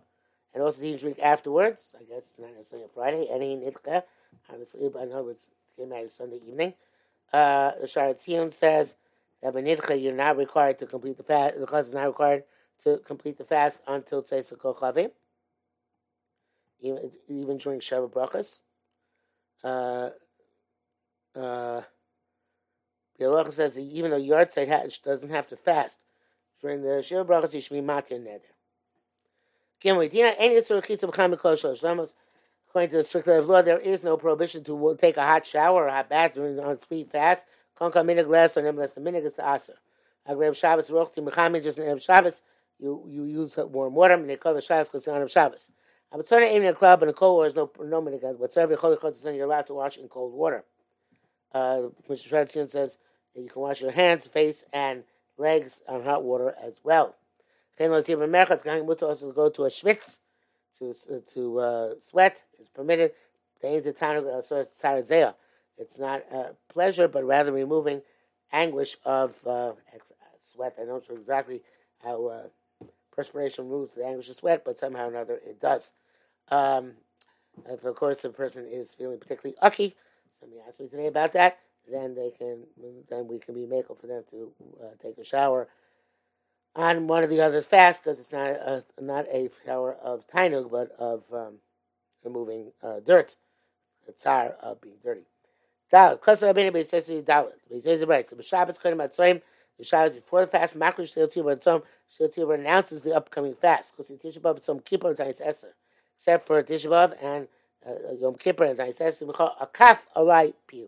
and 0.53 0.63
also 0.63 0.81
he 0.81 0.91
can 0.91 0.99
drink 0.99 1.19
afterwards. 1.19 1.89
I 1.99 2.03
guess 2.03 2.35
not 2.39 2.53
necessarily 2.55 2.85
on 2.85 2.89
Friday. 2.93 3.27
Any 3.31 3.55
nidche, 3.55 4.03
obviously, 4.49 4.89
but 4.89 5.03
I 5.03 5.05
know 5.05 5.27
it's 5.29 5.45
came 5.77 5.93
out 5.93 6.09
Sunday 6.09 6.39
evening. 6.47 6.73
Uh, 7.33 7.71
the 7.79 7.87
Sharat 7.87 8.51
says 8.51 8.93
that 9.41 9.53
by 9.53 9.61
you're 9.95 10.13
not 10.13 10.37
required 10.37 10.79
to 10.79 10.85
complete 10.85 11.17
the 11.17 11.23
fast. 11.23 11.59
The 11.59 11.65
chassan 11.65 11.81
is 11.81 11.93
not 11.93 12.07
required 12.07 12.43
to 12.83 12.97
complete 12.99 13.37
the 13.37 13.43
fast 13.43 13.79
until 13.87 14.23
Tzeis 14.23 14.55
Kochavim, 14.55 15.11
even 16.79 17.11
even 17.27 17.57
during 17.57 17.79
Sheva 17.79 18.11
Brachas. 18.11 18.59
Uh, 19.63 20.09
uh, 21.39 21.81
the 23.19 23.51
says 23.51 23.75
that 23.75 23.81
even 23.81 24.11
though 24.11 24.19
Yartzeit 24.19 25.01
doesn't 25.03 25.29
have 25.29 25.47
to 25.47 25.55
fast 25.55 25.99
during 26.59 26.81
the 26.81 26.99
Sheva 26.99 27.25
Brachas, 27.25 27.53
you 27.53 27.61
should 27.61 27.73
be 27.73 27.81
matir 27.81 28.19
neder. 28.19 28.41
According 29.83 30.11
to 32.91 32.97
the 32.97 33.03
strict 33.03 33.27
of 33.27 33.47
law, 33.47 33.61
there 33.61 33.79
is 33.79 34.03
no 34.03 34.15
prohibition 34.15 34.63
to 34.63 34.97
take 34.99 35.17
a 35.17 35.25
hot 35.25 35.45
shower 35.45 35.83
or 35.83 35.87
a 35.87 35.91
hot 35.91 36.09
bath 36.09 36.35
during 36.35 36.59
on 36.59 36.77
three 36.77 37.03
fasts. 37.03 37.45
Konka 37.81 38.05
minig 38.05 38.29
less 38.29 38.55
or 38.55 38.61
nevertheless 38.61 38.93
the 38.93 39.01
minig 39.01 39.25
is 39.25 39.33
the 39.33 39.49
aser. 39.49 39.73
Agrev 40.29 40.55
Shabbos 40.55 40.89
rochti 40.91 41.27
mechamin 41.27 41.63
just 41.63 41.79
in 41.79 41.85
Erev 41.85 42.01
Shabbos 42.01 42.43
you 42.77 43.03
you 43.09 43.25
use 43.25 43.57
warm 43.57 43.95
water 43.95 44.13
and 44.13 44.29
they 44.29 44.35
call 44.35 44.53
the 44.53 44.61
Shabbos 44.61 44.87
because 44.89 45.07
on 45.07 45.27
Shabbos. 45.27 45.71
But 46.11 46.27
certainly 46.27 46.55
in 46.55 46.65
a 46.65 46.73
club 46.73 47.01
and 47.01 47.09
a 47.09 47.13
cold 47.13 47.37
water 47.37 47.47
is 47.47 47.55
no 47.55 47.71
no 47.83 48.01
minig 48.01 48.37
whatsoever. 48.37 48.77
You're 49.33 49.45
allowed 49.45 49.65
to 49.65 49.73
wash 49.73 49.97
in 49.97 50.07
cold 50.09 50.33
water. 50.33 50.63
Uh, 51.53 51.89
Mr. 52.07 52.29
Tradition 52.29 52.69
says 52.69 52.97
you 53.35 53.49
can 53.49 53.61
wash 53.61 53.81
your 53.81 53.91
hands, 53.91 54.27
face, 54.27 54.63
and 54.71 55.03
legs 55.37 55.81
on 55.87 56.03
hot 56.03 56.23
water 56.23 56.55
as 56.63 56.75
well. 56.83 57.15
It's 57.77 58.09
also 59.03 59.27
to 59.27 59.33
go 59.33 59.49
to 59.49 59.65
a 59.65 59.69
schwitz 59.69 60.17
to 60.77 60.93
to 61.33 61.59
uh, 61.59 61.93
sweat 61.99 62.43
is 62.59 62.69
permitted. 62.69 63.11
It's 65.81 65.97
not 65.97 66.23
pleasure, 66.69 67.07
but 67.07 67.23
rather 67.25 67.51
removing 67.51 68.01
anguish 68.51 68.97
of 69.03 69.35
uh, 69.47 69.73
sweat. 70.39 70.75
I 70.77 70.85
don't 70.85 71.09
know 71.09 71.15
exactly 71.15 71.61
how 72.03 72.25
uh, 72.27 72.85
perspiration 73.11 73.65
removes 73.65 73.93
the 73.93 74.05
anguish 74.05 74.29
of 74.29 74.35
sweat, 74.35 74.63
but 74.63 74.77
somehow 74.77 75.07
or 75.07 75.09
another 75.09 75.39
it 75.45 75.59
does. 75.59 75.91
Um, 76.49 76.93
if, 77.67 77.83
of 77.83 77.95
course, 77.95 78.23
a 78.23 78.29
person 78.29 78.67
is 78.69 78.93
feeling 78.93 79.19
particularly 79.19 79.57
ucky, 79.61 79.95
somebody 80.39 80.61
asked 80.67 80.79
me 80.79 80.87
today 80.87 81.07
about 81.07 81.33
that 81.33 81.57
then 81.89 82.15
they 82.15 82.31
can 82.31 82.63
then 83.09 83.27
we 83.27 83.39
can 83.39 83.53
be 83.53 83.65
makel 83.65 83.99
for 83.99 84.07
them 84.07 84.23
to 84.29 84.51
uh, 84.81 84.87
take 85.01 85.17
a 85.17 85.23
shower 85.23 85.67
on 86.75 87.07
one 87.07 87.23
of 87.23 87.29
the 87.29 87.41
other 87.41 87.61
fasts 87.61 88.01
because 88.03 88.19
it's 88.19 88.31
not 88.31 88.49
a, 88.49 88.83
not 88.99 89.27
a 89.27 89.49
shower 89.65 89.93
of 89.93 90.27
tainug 90.27 90.71
but 90.71 90.91
of 90.97 91.23
um, 91.33 91.55
removing 92.23 92.71
uh, 92.81 92.99
dirt, 93.05 93.35
the 94.05 94.13
tsar 94.13 94.55
of 94.61 94.79
being 94.79 94.95
dirty. 95.03 95.25
Dalit. 95.91 96.19
Kosar 96.19 96.53
Rabbeinu 96.53 96.85
says 96.85 97.07
to 97.07 97.21
Dalit. 97.21 97.53
It 97.69 98.07
right. 98.07 98.27
So 98.27 98.35
the 98.35 98.43
Shabbos 98.43 98.77
Kodim 98.77 98.97
Atzayim. 98.97 99.41
The 99.77 99.83
Shabbos 99.83 100.15
before 100.15 100.41
the 100.41 100.47
fast. 100.51 100.77
Makrish 100.77 101.13
Shil 101.15 101.31
Tzibur 101.33 101.61
Tzom. 101.61 101.83
Shil 102.17 102.33
Tzibur 102.33 102.55
announces 102.55 103.01
the 103.01 103.13
upcoming 103.13 103.55
fast. 103.55 103.93
Because 103.95 104.11
Tisha 104.11 104.39
B'av 104.39 104.63
Tzom 104.63 104.83
Kippur 104.83 105.13
Tais 105.13 105.41
Eser. 105.41 105.73
Except 106.15 106.47
for 106.47 106.61
Tisha 106.63 106.87
B'av 106.87 107.15
and 107.21 107.47
uh, 107.85 108.13
Yom 108.19 108.35
Kippur 108.35 108.65
and 108.65 108.77
Tais 108.77 108.99
Eser. 108.99 109.29
A 109.59 109.67
kaf 109.67 110.05
alai 110.15 110.53
piu. 110.67 110.87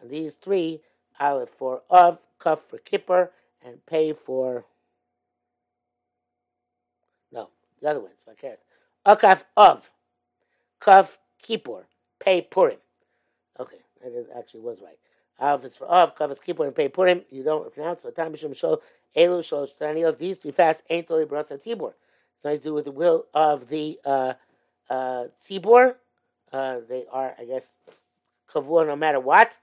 And 0.00 0.10
these 0.10 0.34
three, 0.34 0.80
Aleph 1.20 1.50
for 1.50 1.82
of, 1.88 2.18
Kaf 2.42 2.60
for 2.68 2.78
Kippur, 2.78 3.30
and 3.64 3.84
Pay 3.86 4.12
for. 4.12 4.64
No, 7.32 7.48
the 7.80 7.88
other 7.88 8.00
ones, 8.00 8.14
Vakeres. 8.28 8.58
Akaf 9.06 9.42
of, 9.56 9.90
Kaf 10.80 11.18
Kippur, 11.42 11.86
Pay 12.20 12.42
Purim. 12.42 12.78
Okay, 13.58 13.78
is, 14.12 14.26
actually 14.36 14.60
was 14.60 14.80
right. 14.80 14.98
Aleph 15.38 15.64
is 15.64 15.76
for 15.76 15.86
of, 15.86 16.16
Kaf 16.16 16.30
is 16.30 16.38
Kippur, 16.38 16.64
and 16.64 16.74
Pay 16.74 16.88
Purim. 16.88 17.22
You 17.30 17.42
don't 17.42 17.72
pronounce 17.72 18.04
it. 18.04 18.14
Time 18.14 18.32
Shol, 18.34 18.78
Elu 19.16 19.40
Shol, 19.40 19.68
Shtanios. 19.68 20.18
These 20.18 20.38
three 20.38 20.52
fasts 20.52 20.82
ain't 20.88 21.08
totally 21.08 21.26
brought 21.26 21.48
to 21.48 21.58
Tzibur. 21.58 21.92
It's 22.36 22.44
nothing 22.44 22.58
to 22.58 22.64
do 22.64 22.74
with 22.74 22.84
the 22.84 22.92
will 22.92 23.26
of 23.34 23.68
the 23.68 23.98
uh, 24.04 24.34
uh, 24.88 25.24
Tzibur. 25.42 25.94
Uh, 26.52 26.78
they 26.88 27.04
are, 27.10 27.34
I 27.38 27.44
guess, 27.44 27.74
kavua 28.52 28.86
no 28.86 28.94
matter 28.94 29.18
what. 29.18 29.56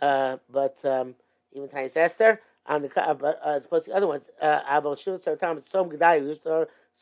Uh, 0.00 0.38
but 0.50 0.82
um, 0.84 1.14
even 1.52 1.68
Tiny 1.68 1.90
Esther 1.94 2.40
on 2.66 2.82
the 2.82 3.00
uh, 3.00 3.34
as 3.44 3.64
opposed 3.64 3.84
to 3.86 3.90
the 3.90 3.96
other 3.96 4.06
ones. 4.06 4.30
Uh, 4.40 4.60
Abel 4.70 4.96
Shul 4.96 5.18
Tom 5.18 5.60
Som 5.62 5.90
Gedai 5.90 6.38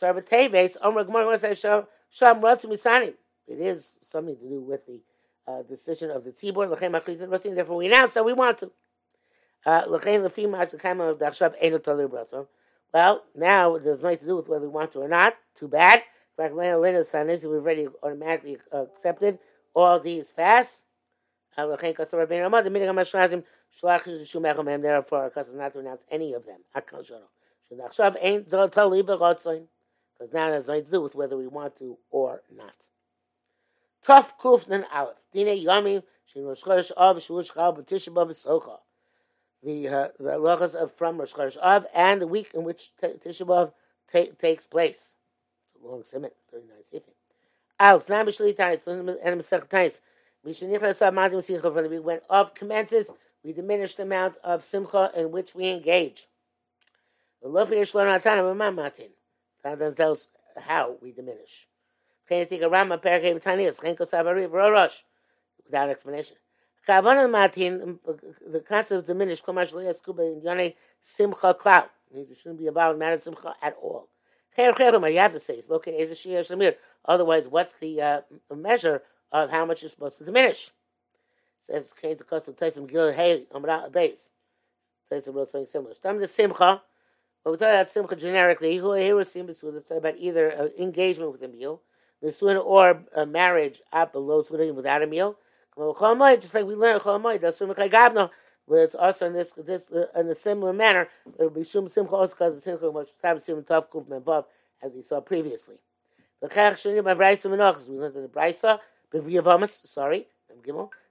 Sarbateves, 0.01 0.77
Omer 0.83 1.05
Gemara 1.05 1.39
Sham 1.55 2.41
Ratzu 2.41 2.65
Misanim. 2.67 3.15
It 3.47 3.61
is 3.61 3.95
something 4.03 4.37
to 4.37 4.49
do 4.49 4.61
with 4.61 4.87
the 4.87 5.01
uh, 5.49 5.63
decision 5.63 6.11
of 6.11 6.25
the 6.25 6.31
tzibur. 6.31 6.69
L'chem 6.71 6.93
achrizin 6.93 7.29
ratzin. 7.29 7.55
Therefore, 7.55 7.77
we 7.77 7.87
announce 7.87 8.13
that 8.15 8.25
we 8.25 8.33
want 8.33 8.59
to. 8.59 8.71
Uh, 9.65 9.85
l'chem 9.89 10.23
lefim 10.23 10.57
ha'shekam 10.57 11.01
of 11.01 11.19
dachshav 11.19 11.55
eno 11.61 11.79
talir 11.79 12.09
bratzon. 12.09 12.47
Well, 12.93 13.25
now 13.35 13.79
there's 13.79 14.03
nothing 14.03 14.19
to 14.19 14.27
do 14.27 14.37
with 14.37 14.49
whether 14.49 14.67
we 14.67 14.69
want 14.69 14.93
to 14.93 15.01
or 15.01 15.09
not. 15.09 15.35
Too 15.55 15.69
bad. 15.69 16.03
We've 16.39 16.53
already 16.53 17.89
automatically 18.03 18.59
accepted 18.73 19.39
all 19.75 19.99
they's 19.99 20.31
fasts. 20.31 20.83
Therefore, 21.57 21.79
our 25.13 25.31
custom 25.31 25.59
not 25.59 25.73
to 25.73 25.79
announce 25.81 26.05
any 26.11 26.33
of 26.33 26.47
them. 26.47 26.61
Because 26.73 27.11
now 30.33 30.49
it 30.49 30.53
has 30.53 30.69
nothing 30.69 30.85
to 30.85 30.91
do 30.91 31.01
with 31.03 31.15
whether 31.17 31.37
we 31.37 31.49
want 31.49 31.77
to 31.79 31.99
or 32.11 32.43
not. 32.57 32.75
Tough 34.03 34.39
kuf 34.39 34.67
then 34.67 34.85
aleph. 34.93 35.17
Dine 35.33 35.63
yamim 35.65 36.03
shin 36.27 36.45
rosh 36.45 36.63
chodesh 36.63 36.93
av 36.97 37.17
shvush 37.17 37.55
chal 37.55 37.75
b'tisha 37.75 38.13
b'av 38.13 38.31
socha. 38.31 38.79
The 39.63 39.89
uh, 39.89 40.09
the 40.19 40.31
halachas 40.31 40.75
of 40.75 40.93
from 40.93 41.19
Rosh 41.19 41.33
Chodesh 41.33 41.57
Av 41.61 41.85
and 41.93 42.21
the 42.21 42.29
week 42.29 42.53
in 42.55 42.63
which 42.63 42.93
Tisha 43.03 43.45
B'av 43.45 43.73
ta- 44.13 44.33
takes 44.41 44.67
place. 44.67 45.15
Long 45.83 46.05
simon, 46.05 46.31
thirty 46.51 46.67
nine 46.69 46.79
sifim. 46.79 47.13
Al 47.81 48.01
tnai 48.01 48.25
b'shli 48.25 48.57
tais 48.57 48.87
and 48.87 49.09
Masech 49.09 49.69
tais. 49.69 50.01
Mishanichas 50.47 50.97
saw 50.97 51.11
matim 51.11 51.43
simcha 51.43 51.73
from 51.73 51.83
the 51.83 51.89
week 51.89 52.05
when 52.05 52.21
Av 52.31 52.55
commences. 52.55 53.11
We 53.45 53.53
diminish 53.53 53.97
the 53.97 54.05
amount 54.05 54.37
of 54.45 54.65
simcha 54.65 55.11
in 55.17 55.33
which 55.33 55.55
we 55.57 55.69
engage. 55.69 56.29
The 57.43 57.49
lofi 57.49 57.73
yishlon 57.73 58.17
atana 58.17 58.43
b'mamatin. 58.43 59.11
That 59.65 59.97
tells 59.97 60.29
how 60.57 60.97
we 61.03 61.11
diminish. 61.11 61.67
Without 65.65 65.91
explanation. 65.91 66.37
The 66.87 68.63
concept 68.67 68.91
of 68.93 69.07
diminished, 69.07 69.45
simcha 71.03 71.55
cloud. 71.55 71.89
Means 72.13 72.31
it 72.31 72.39
shouldn't 72.39 72.59
be 72.59 72.67
about 72.67 72.99
matter 72.99 73.21
simcha 73.21 73.55
at 73.63 73.77
all. 73.83 74.09
You 74.57 74.65
have 74.65 75.33
to 75.33 75.41
say, 75.41 75.63
look 75.69 75.87
at 75.87 76.75
Otherwise, 77.05 77.47
what's 77.49 77.75
the 77.75 78.01
uh, 78.01 78.21
measure 78.55 79.03
of 79.31 79.51
how 79.51 79.67
much 79.67 79.83
you're 79.83 79.91
supposed 79.91 80.19
to 80.19 80.25
diminish? 80.25 80.71
Says, 81.61 81.93
Kain's 82.01 82.21
a 82.21 82.25
custom 82.25 82.55
Taisim 82.55 82.89
Gil 82.89 83.13
Hey 83.13 83.47
Amra 83.55 83.89
base. 83.93 84.31
Taisim 85.11 85.35
wrote 85.35 85.51
something 85.51 85.67
similar. 85.67 85.95
Stam 85.95 86.19
the 86.19 86.27
Simcha. 86.27 86.83
But 87.45 87.51
we 87.51 87.57
talk 87.57 87.69
about 87.69 87.91
Simcha 87.91 88.17
generically. 88.17 88.73
Here 88.73 89.15
we're 89.15 89.25
seeing 89.25 89.47
this 89.47 89.63
about 89.63 90.17
either 90.19 90.53
uh, 90.53 90.69
engagement 90.79 91.33
with 91.33 91.43
a 91.43 91.49
meal 91.49 91.83
Nisuin 92.23 92.63
or 92.65 93.03
a 93.15 93.27
marriage 93.27 93.81
at 93.93 94.13
below 94.13 94.45
without 94.51 95.03
a 95.03 95.07
meal. 95.07 95.37
Just 95.77 96.55
like 96.55 96.65
we 96.65 96.75
learned 96.75 97.01
that's 97.41 97.59
from 97.59 97.71
Gabno, 97.71 98.31
where 98.67 98.85
it's 98.85 98.95
also 98.95 99.27
in 99.27 99.33
this 99.33 99.53
this 99.53 99.87
uh, 99.93 100.07
in 100.19 100.29
a 100.29 100.35
similar 100.35 100.73
manner. 100.73 101.09
It 101.39 101.43
will 101.43 101.51
be 101.51 101.65
Shum 101.65 101.89
Simcha 101.89 102.15
also 102.15 102.35
because 102.35 102.55
the 102.55 102.61
Simcha 102.61 102.91
was 102.91 103.09
Sim 103.45 103.63
Tav 103.63 103.91
Kuf 103.91 104.07
Membav, 104.07 104.47
as 104.83 104.93
we 104.93 105.03
saw 105.03 105.21
previously. 105.21 105.77
The 106.41 106.49
Chach 106.49 106.73
Shani 106.73 107.03
by 107.05 107.15
Brisa 107.15 107.47
Menachas, 107.47 107.89
we 107.89 107.97
learned 107.97 108.17
in 108.17 108.23
the 108.23 108.29
Brisa, 108.29 108.81
Biviyavamas, 109.13 109.87
sorry, 109.87 110.27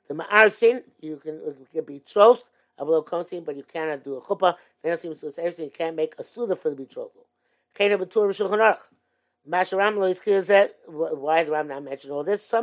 the 0.08 0.14
Ma'ar 0.14 0.52
Sin, 0.52 0.84
you 1.02 1.18
can, 1.18 1.36
you 1.36 1.68
can 1.72 1.84
betroth 1.84 2.42
of 2.78 2.90
a 2.90 3.02
kontin, 3.02 3.44
but 3.44 3.56
you 3.56 3.64
cannot 3.64 4.04
do 4.04 4.16
a 4.16 4.22
chuppah. 4.22 4.56
You 4.84 5.72
can't 5.76 5.96
make 5.96 6.14
a 6.18 6.24
suda 6.24 6.56
for 6.56 6.70
the 6.70 6.76
betrothal. 6.76 7.26
Chena 7.76 7.98
Batur 7.98 8.30
Shulchan 8.30 8.60
Aruch. 8.60 8.80
Masharam 9.50 9.96
lo 9.98 10.04
is 10.08 10.48
that 10.48 10.76
why 10.88 11.44
the 11.46 11.52
Ram 11.52 11.70
not 11.70 11.82
mention 11.82 12.12
all 12.12 12.24
this. 12.24 12.52
You 12.52 12.62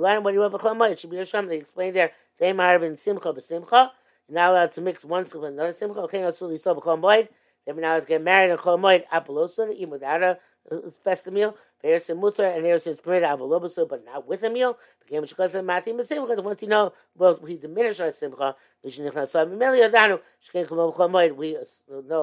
learn 0.00 0.22
what 0.22 0.32
you 0.32 0.40
want 0.40 0.54
b'chomoid. 0.54 0.92
It 0.92 0.98
should 0.98 1.10
be 1.10 1.18
Hashem. 1.18 1.48
They 1.48 1.58
explain 1.58 1.92
there. 1.92 2.12
They 2.38 2.54
marvin 2.54 2.96
simcha 2.96 3.30
b'simcha. 3.30 3.90
You're 4.26 4.36
not 4.36 4.50
allowed 4.50 4.72
to 4.72 4.80
mix 4.80 5.04
one 5.04 5.26
simcha 5.26 5.40
with 5.40 5.52
another 5.52 5.74
simcha. 5.74 6.06
Chen 6.10 6.22
asuli 6.22 6.58
so 6.58 6.74
b'chomoid. 6.74 7.28
They're 7.66 7.74
not 7.74 7.90
allowed 7.90 8.06
get 8.06 8.22
married 8.22 8.52
in 8.52 8.56
chomoid 8.56 9.06
apolosur, 9.08 9.70
even 9.74 9.90
without 9.90 10.22
a 10.22 10.38
festive 11.02 11.34
meal. 11.34 11.56
There's 11.82 12.06
some 12.06 12.22
mutar 12.22 12.56
and 12.56 12.64
there's 12.64 12.84
his 12.84 12.98
permitted 12.98 13.28
avolobusur, 13.28 13.86
but 13.86 14.02
not 14.06 14.26
with 14.26 14.42
a 14.44 14.50
meal. 14.50 14.78
Became 15.06 15.24
shkos 15.24 15.54
and 15.54 15.66
mati 15.66 15.92
b'simcha. 15.92 16.26
Because 16.26 16.42
once 16.42 16.62
you 16.62 16.68
know, 16.68 16.94
well, 17.18 17.38
we 17.42 17.58
diminish 17.58 18.00
our 18.00 18.10
simcha. 18.12 18.56
We 18.82 18.90
know 18.96 19.10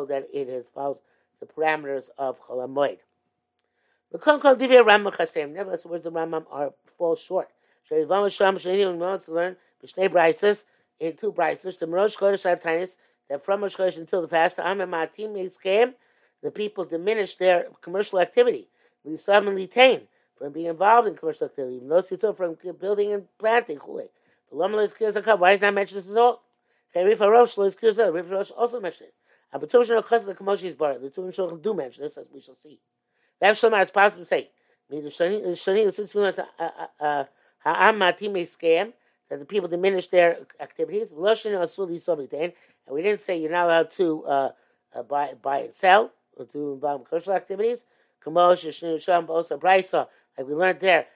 that 0.06 0.28
it 0.34 0.50
has 0.50 0.66
follows 0.74 1.02
the 1.40 1.46
parameters 1.46 2.10
of. 2.18 2.38
The 2.40 2.98
Nevertheless, 4.14 5.84
the 5.84 5.88
words 5.88 6.06
of 6.06 6.14
Rambam 6.14 6.46
are 6.52 6.74
fall 6.98 7.16
short. 7.16 7.50
Wants 7.90 8.36
to 8.36 9.32
learn 9.32 9.56
B'shnei 9.84 10.10
Brises 10.10 10.64
in 11.00 11.16
two 11.16 11.32
Brises. 11.32 11.80
The 11.80 11.88
Rosh 11.88 12.18
Chodesh 12.18 12.46
Atanis 12.46 12.98
that 13.30 13.46
from 13.46 13.62
Rosh 13.64 13.78
Chodesh 13.78 13.98
until 13.98 14.22
the 14.22 14.28
fast 14.28 14.60
and 14.60 14.82
the 14.82 16.52
people 16.52 16.86
diminish 16.86 17.36
their 17.36 17.68
commercial 17.82 18.20
activity. 18.20 18.68
We 19.04 19.16
suddenly 19.18 19.68
tame 19.68 20.02
from 20.38 20.52
being 20.52 20.66
involved 20.68 21.08
in 21.08 21.16
commercial 21.16 21.46
activity. 21.46 21.80
Those 21.82 22.10
who 22.10 22.18
took 22.18 22.36
from 22.38 22.58
building 22.80 23.14
and 23.14 23.28
planting. 23.38 23.78
The 23.78 24.08
Why 24.52 25.52
is 25.54 25.62
not 25.62 25.74
mentioned 25.74 26.02
this 26.02 26.12
at 26.12 26.18
all? 26.18 26.44
Rifa 26.94 27.30
Rosh 27.32 28.52
also 28.52 28.80
mentioned 28.82 29.10
it. 29.10 29.14
The. 29.54 29.68
The 29.68 29.68
two 29.68 31.22
Shulchan 31.22 31.62
do 31.62 31.74
mention 31.74 32.04
this, 32.04 32.18
as 32.18 32.28
we 32.34 32.42
shall 32.42 32.56
see. 32.56 32.80
Rav 33.42 33.56
Shlomo, 33.56 33.82
it's 33.82 33.92
possible 33.92 34.24
to 34.24 34.28
say, 34.28 34.50
we 34.90 34.98
learned 34.98 35.14
Ha'am 36.60 38.00
Matim 38.00 38.34
Scam, 38.44 38.94
that 39.30 39.40
the 39.40 39.46
people 39.46 39.70
diminish 39.70 40.08
their 40.08 40.40
activities, 40.60 41.12
and 41.12 41.20
we 42.90 43.02
didn't 43.02 43.20
say 43.22 43.38
you're 43.40 43.52
not 43.52 43.66
allowed 43.66 43.90
to 43.92 44.26
uh, 44.26 44.52
uh, 44.94 45.04
buy, 45.04 45.34
buy 45.42 45.60
and 45.60 45.74
sell, 45.74 46.12
or 46.36 46.46
to 46.46 46.74
involve 46.74 47.08
commercial 47.08 47.34
activities. 47.34 47.86
Like 48.26 48.36
we 50.38 50.54
learned 50.54 50.80
there, 50.82 51.08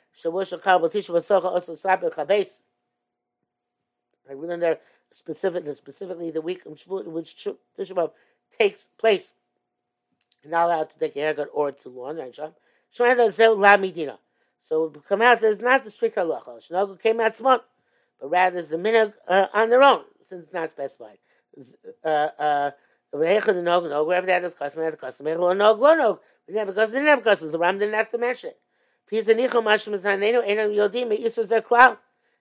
like 4.28 4.38
we 4.38 4.48
learned 4.48 4.62
there 4.62 4.80
specifically, 5.12 5.74
specifically 5.74 6.32
the 6.32 6.42
week 6.42 6.62
in 6.66 6.72
which 7.14 7.48
Tisha 7.78 8.12
takes 8.58 8.88
place 8.98 9.34
not 10.48 10.66
allowed 10.66 10.90
to 10.92 11.00
take 11.00 11.16
a 11.16 11.20
haircut 11.20 11.50
or 11.54 11.72
to 11.72 11.90
lawn 11.90 12.20
and 12.20 12.34
shop. 12.34 12.56
So 12.92 13.06
it 14.86 14.94
would 14.94 15.06
come 15.08 15.22
out 15.22 15.42
that 15.42 15.52
it's 15.52 15.62
not 15.62 15.84
the 15.84 15.92
strict 15.92 16.16
halacha. 16.16 16.68
Shnagu 16.68 17.00
came 17.00 17.20
out 17.20 17.36
smart, 17.36 17.64
but 18.20 18.30
rather 18.30 18.58
it's 18.60 18.70
the 18.70 18.78
minhag 18.78 19.14
uh, 19.28 19.48
on 19.54 19.70
their 19.70 19.84
own, 19.84 20.04
since 20.28 20.44
it's 20.44 20.54
not 20.54 20.70
specified. 20.72 21.18
Uh, 22.04 22.08
uh, 22.08 22.72
wherever 23.12 23.54
they 23.54 24.34
had 24.34 24.44
this 24.44 24.54
custom, 24.54 24.80
they 24.80 24.86
had 24.86 24.94
the 24.94 24.98
custom. 24.98 25.26
We 25.26 25.34
never 25.34 26.72
because 26.72 26.92
they 26.92 27.02
never 27.02 27.22
custom. 27.22 27.52
The 27.52 27.60
Ram 27.60 27.78
didn't 27.80 27.96
have 27.96 28.12
to 28.12 28.18
mention 28.18 28.52
it. 28.52 28.60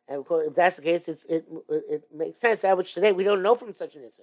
And 0.06 0.24
if 0.28 0.54
that's 0.54 0.76
the 0.76 0.82
case, 0.82 1.08
it, 1.08 1.24
it, 1.68 2.04
makes 2.14 2.40
sense 2.40 2.60
that 2.62 2.76
which 2.76 2.94
today 2.94 3.12
we 3.12 3.24
don't 3.24 3.42
know 3.42 3.54
from 3.54 3.74
such 3.74 3.96
an 3.96 4.04
issue. 4.04 4.22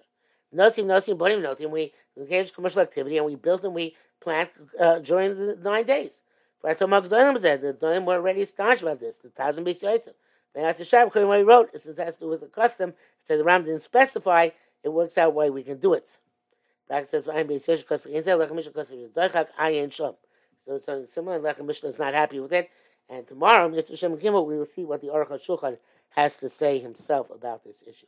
Nosim, 0.55 0.85
Nosim, 0.85 1.17
Bonim, 1.17 1.41
Notim. 1.41 1.69
We 1.69 1.93
engage 2.17 2.53
commercial 2.53 2.81
activity 2.81 3.17
and 3.17 3.25
we 3.25 3.35
build 3.35 3.63
and 3.63 3.73
we 3.73 3.95
plant 4.19 4.49
uh, 4.79 4.99
during 4.99 5.35
the 5.35 5.57
nine 5.61 5.85
days. 5.85 6.21
The 6.61 6.75
Donim 6.75 8.05
were 8.05 8.15
already 8.15 8.43
astonished 8.43 8.81
about 8.83 8.99
this. 8.99 9.17
The 9.17 9.29
Tazim 9.29 9.65
Beis 9.65 9.81
Yosef. 9.81 10.13
They 10.53 10.61
asked 10.61 10.79
the 10.79 10.83
Shab, 10.83 11.07
according 11.07 11.29
what 11.29 11.37
he 11.37 11.43
wrote, 11.43 11.69
it 11.73 11.81
says 11.81 11.97
it 11.97 12.03
has 12.03 12.15
to 12.15 12.21
do 12.21 12.29
with 12.29 12.41
the 12.41 12.47
custom. 12.47 12.89
It 12.89 12.95
said 13.23 13.39
the 13.39 13.43
Ram 13.43 13.63
didn't 13.63 13.81
specify, 13.81 14.49
it 14.83 14.89
works 14.89 15.17
out 15.17 15.33
why 15.33 15.49
we 15.49 15.63
can 15.63 15.79
do 15.79 15.93
it. 15.93 16.09
Back 16.89 17.07
says, 17.07 17.27
I'm 17.27 17.47
Beis 17.47 17.67
Yosef, 17.67 17.87
because 17.87 18.05
Lechem 18.05 18.55
Mishnah, 18.55 18.71
because 18.71 18.91
Doichak, 18.91 19.47
Ayin 19.59 19.89
Shom. 19.89 20.15
So 20.65 20.75
it's 20.75 20.85
something 20.85 21.05
similar. 21.05 21.39
Lechem 21.39 21.65
Mishnah 21.65 21.89
is 21.89 21.97
not 21.97 22.13
happy 22.13 22.39
with 22.39 22.51
it. 22.51 22.69
And 23.09 23.27
tomorrow, 23.27 23.67
Mitzvah 23.69 23.97
Shem 23.97 24.17
Gimel, 24.17 24.45
we 24.45 24.57
will 24.57 24.65
see 24.65 24.85
what 24.85 25.01
the 25.01 25.07
Aruch 25.07 25.29
HaShulchan 25.29 25.77
has 26.09 26.35
to 26.37 26.49
say 26.49 26.79
himself 26.79 27.29
about 27.29 27.63
this 27.63 27.83
issue. 27.87 28.07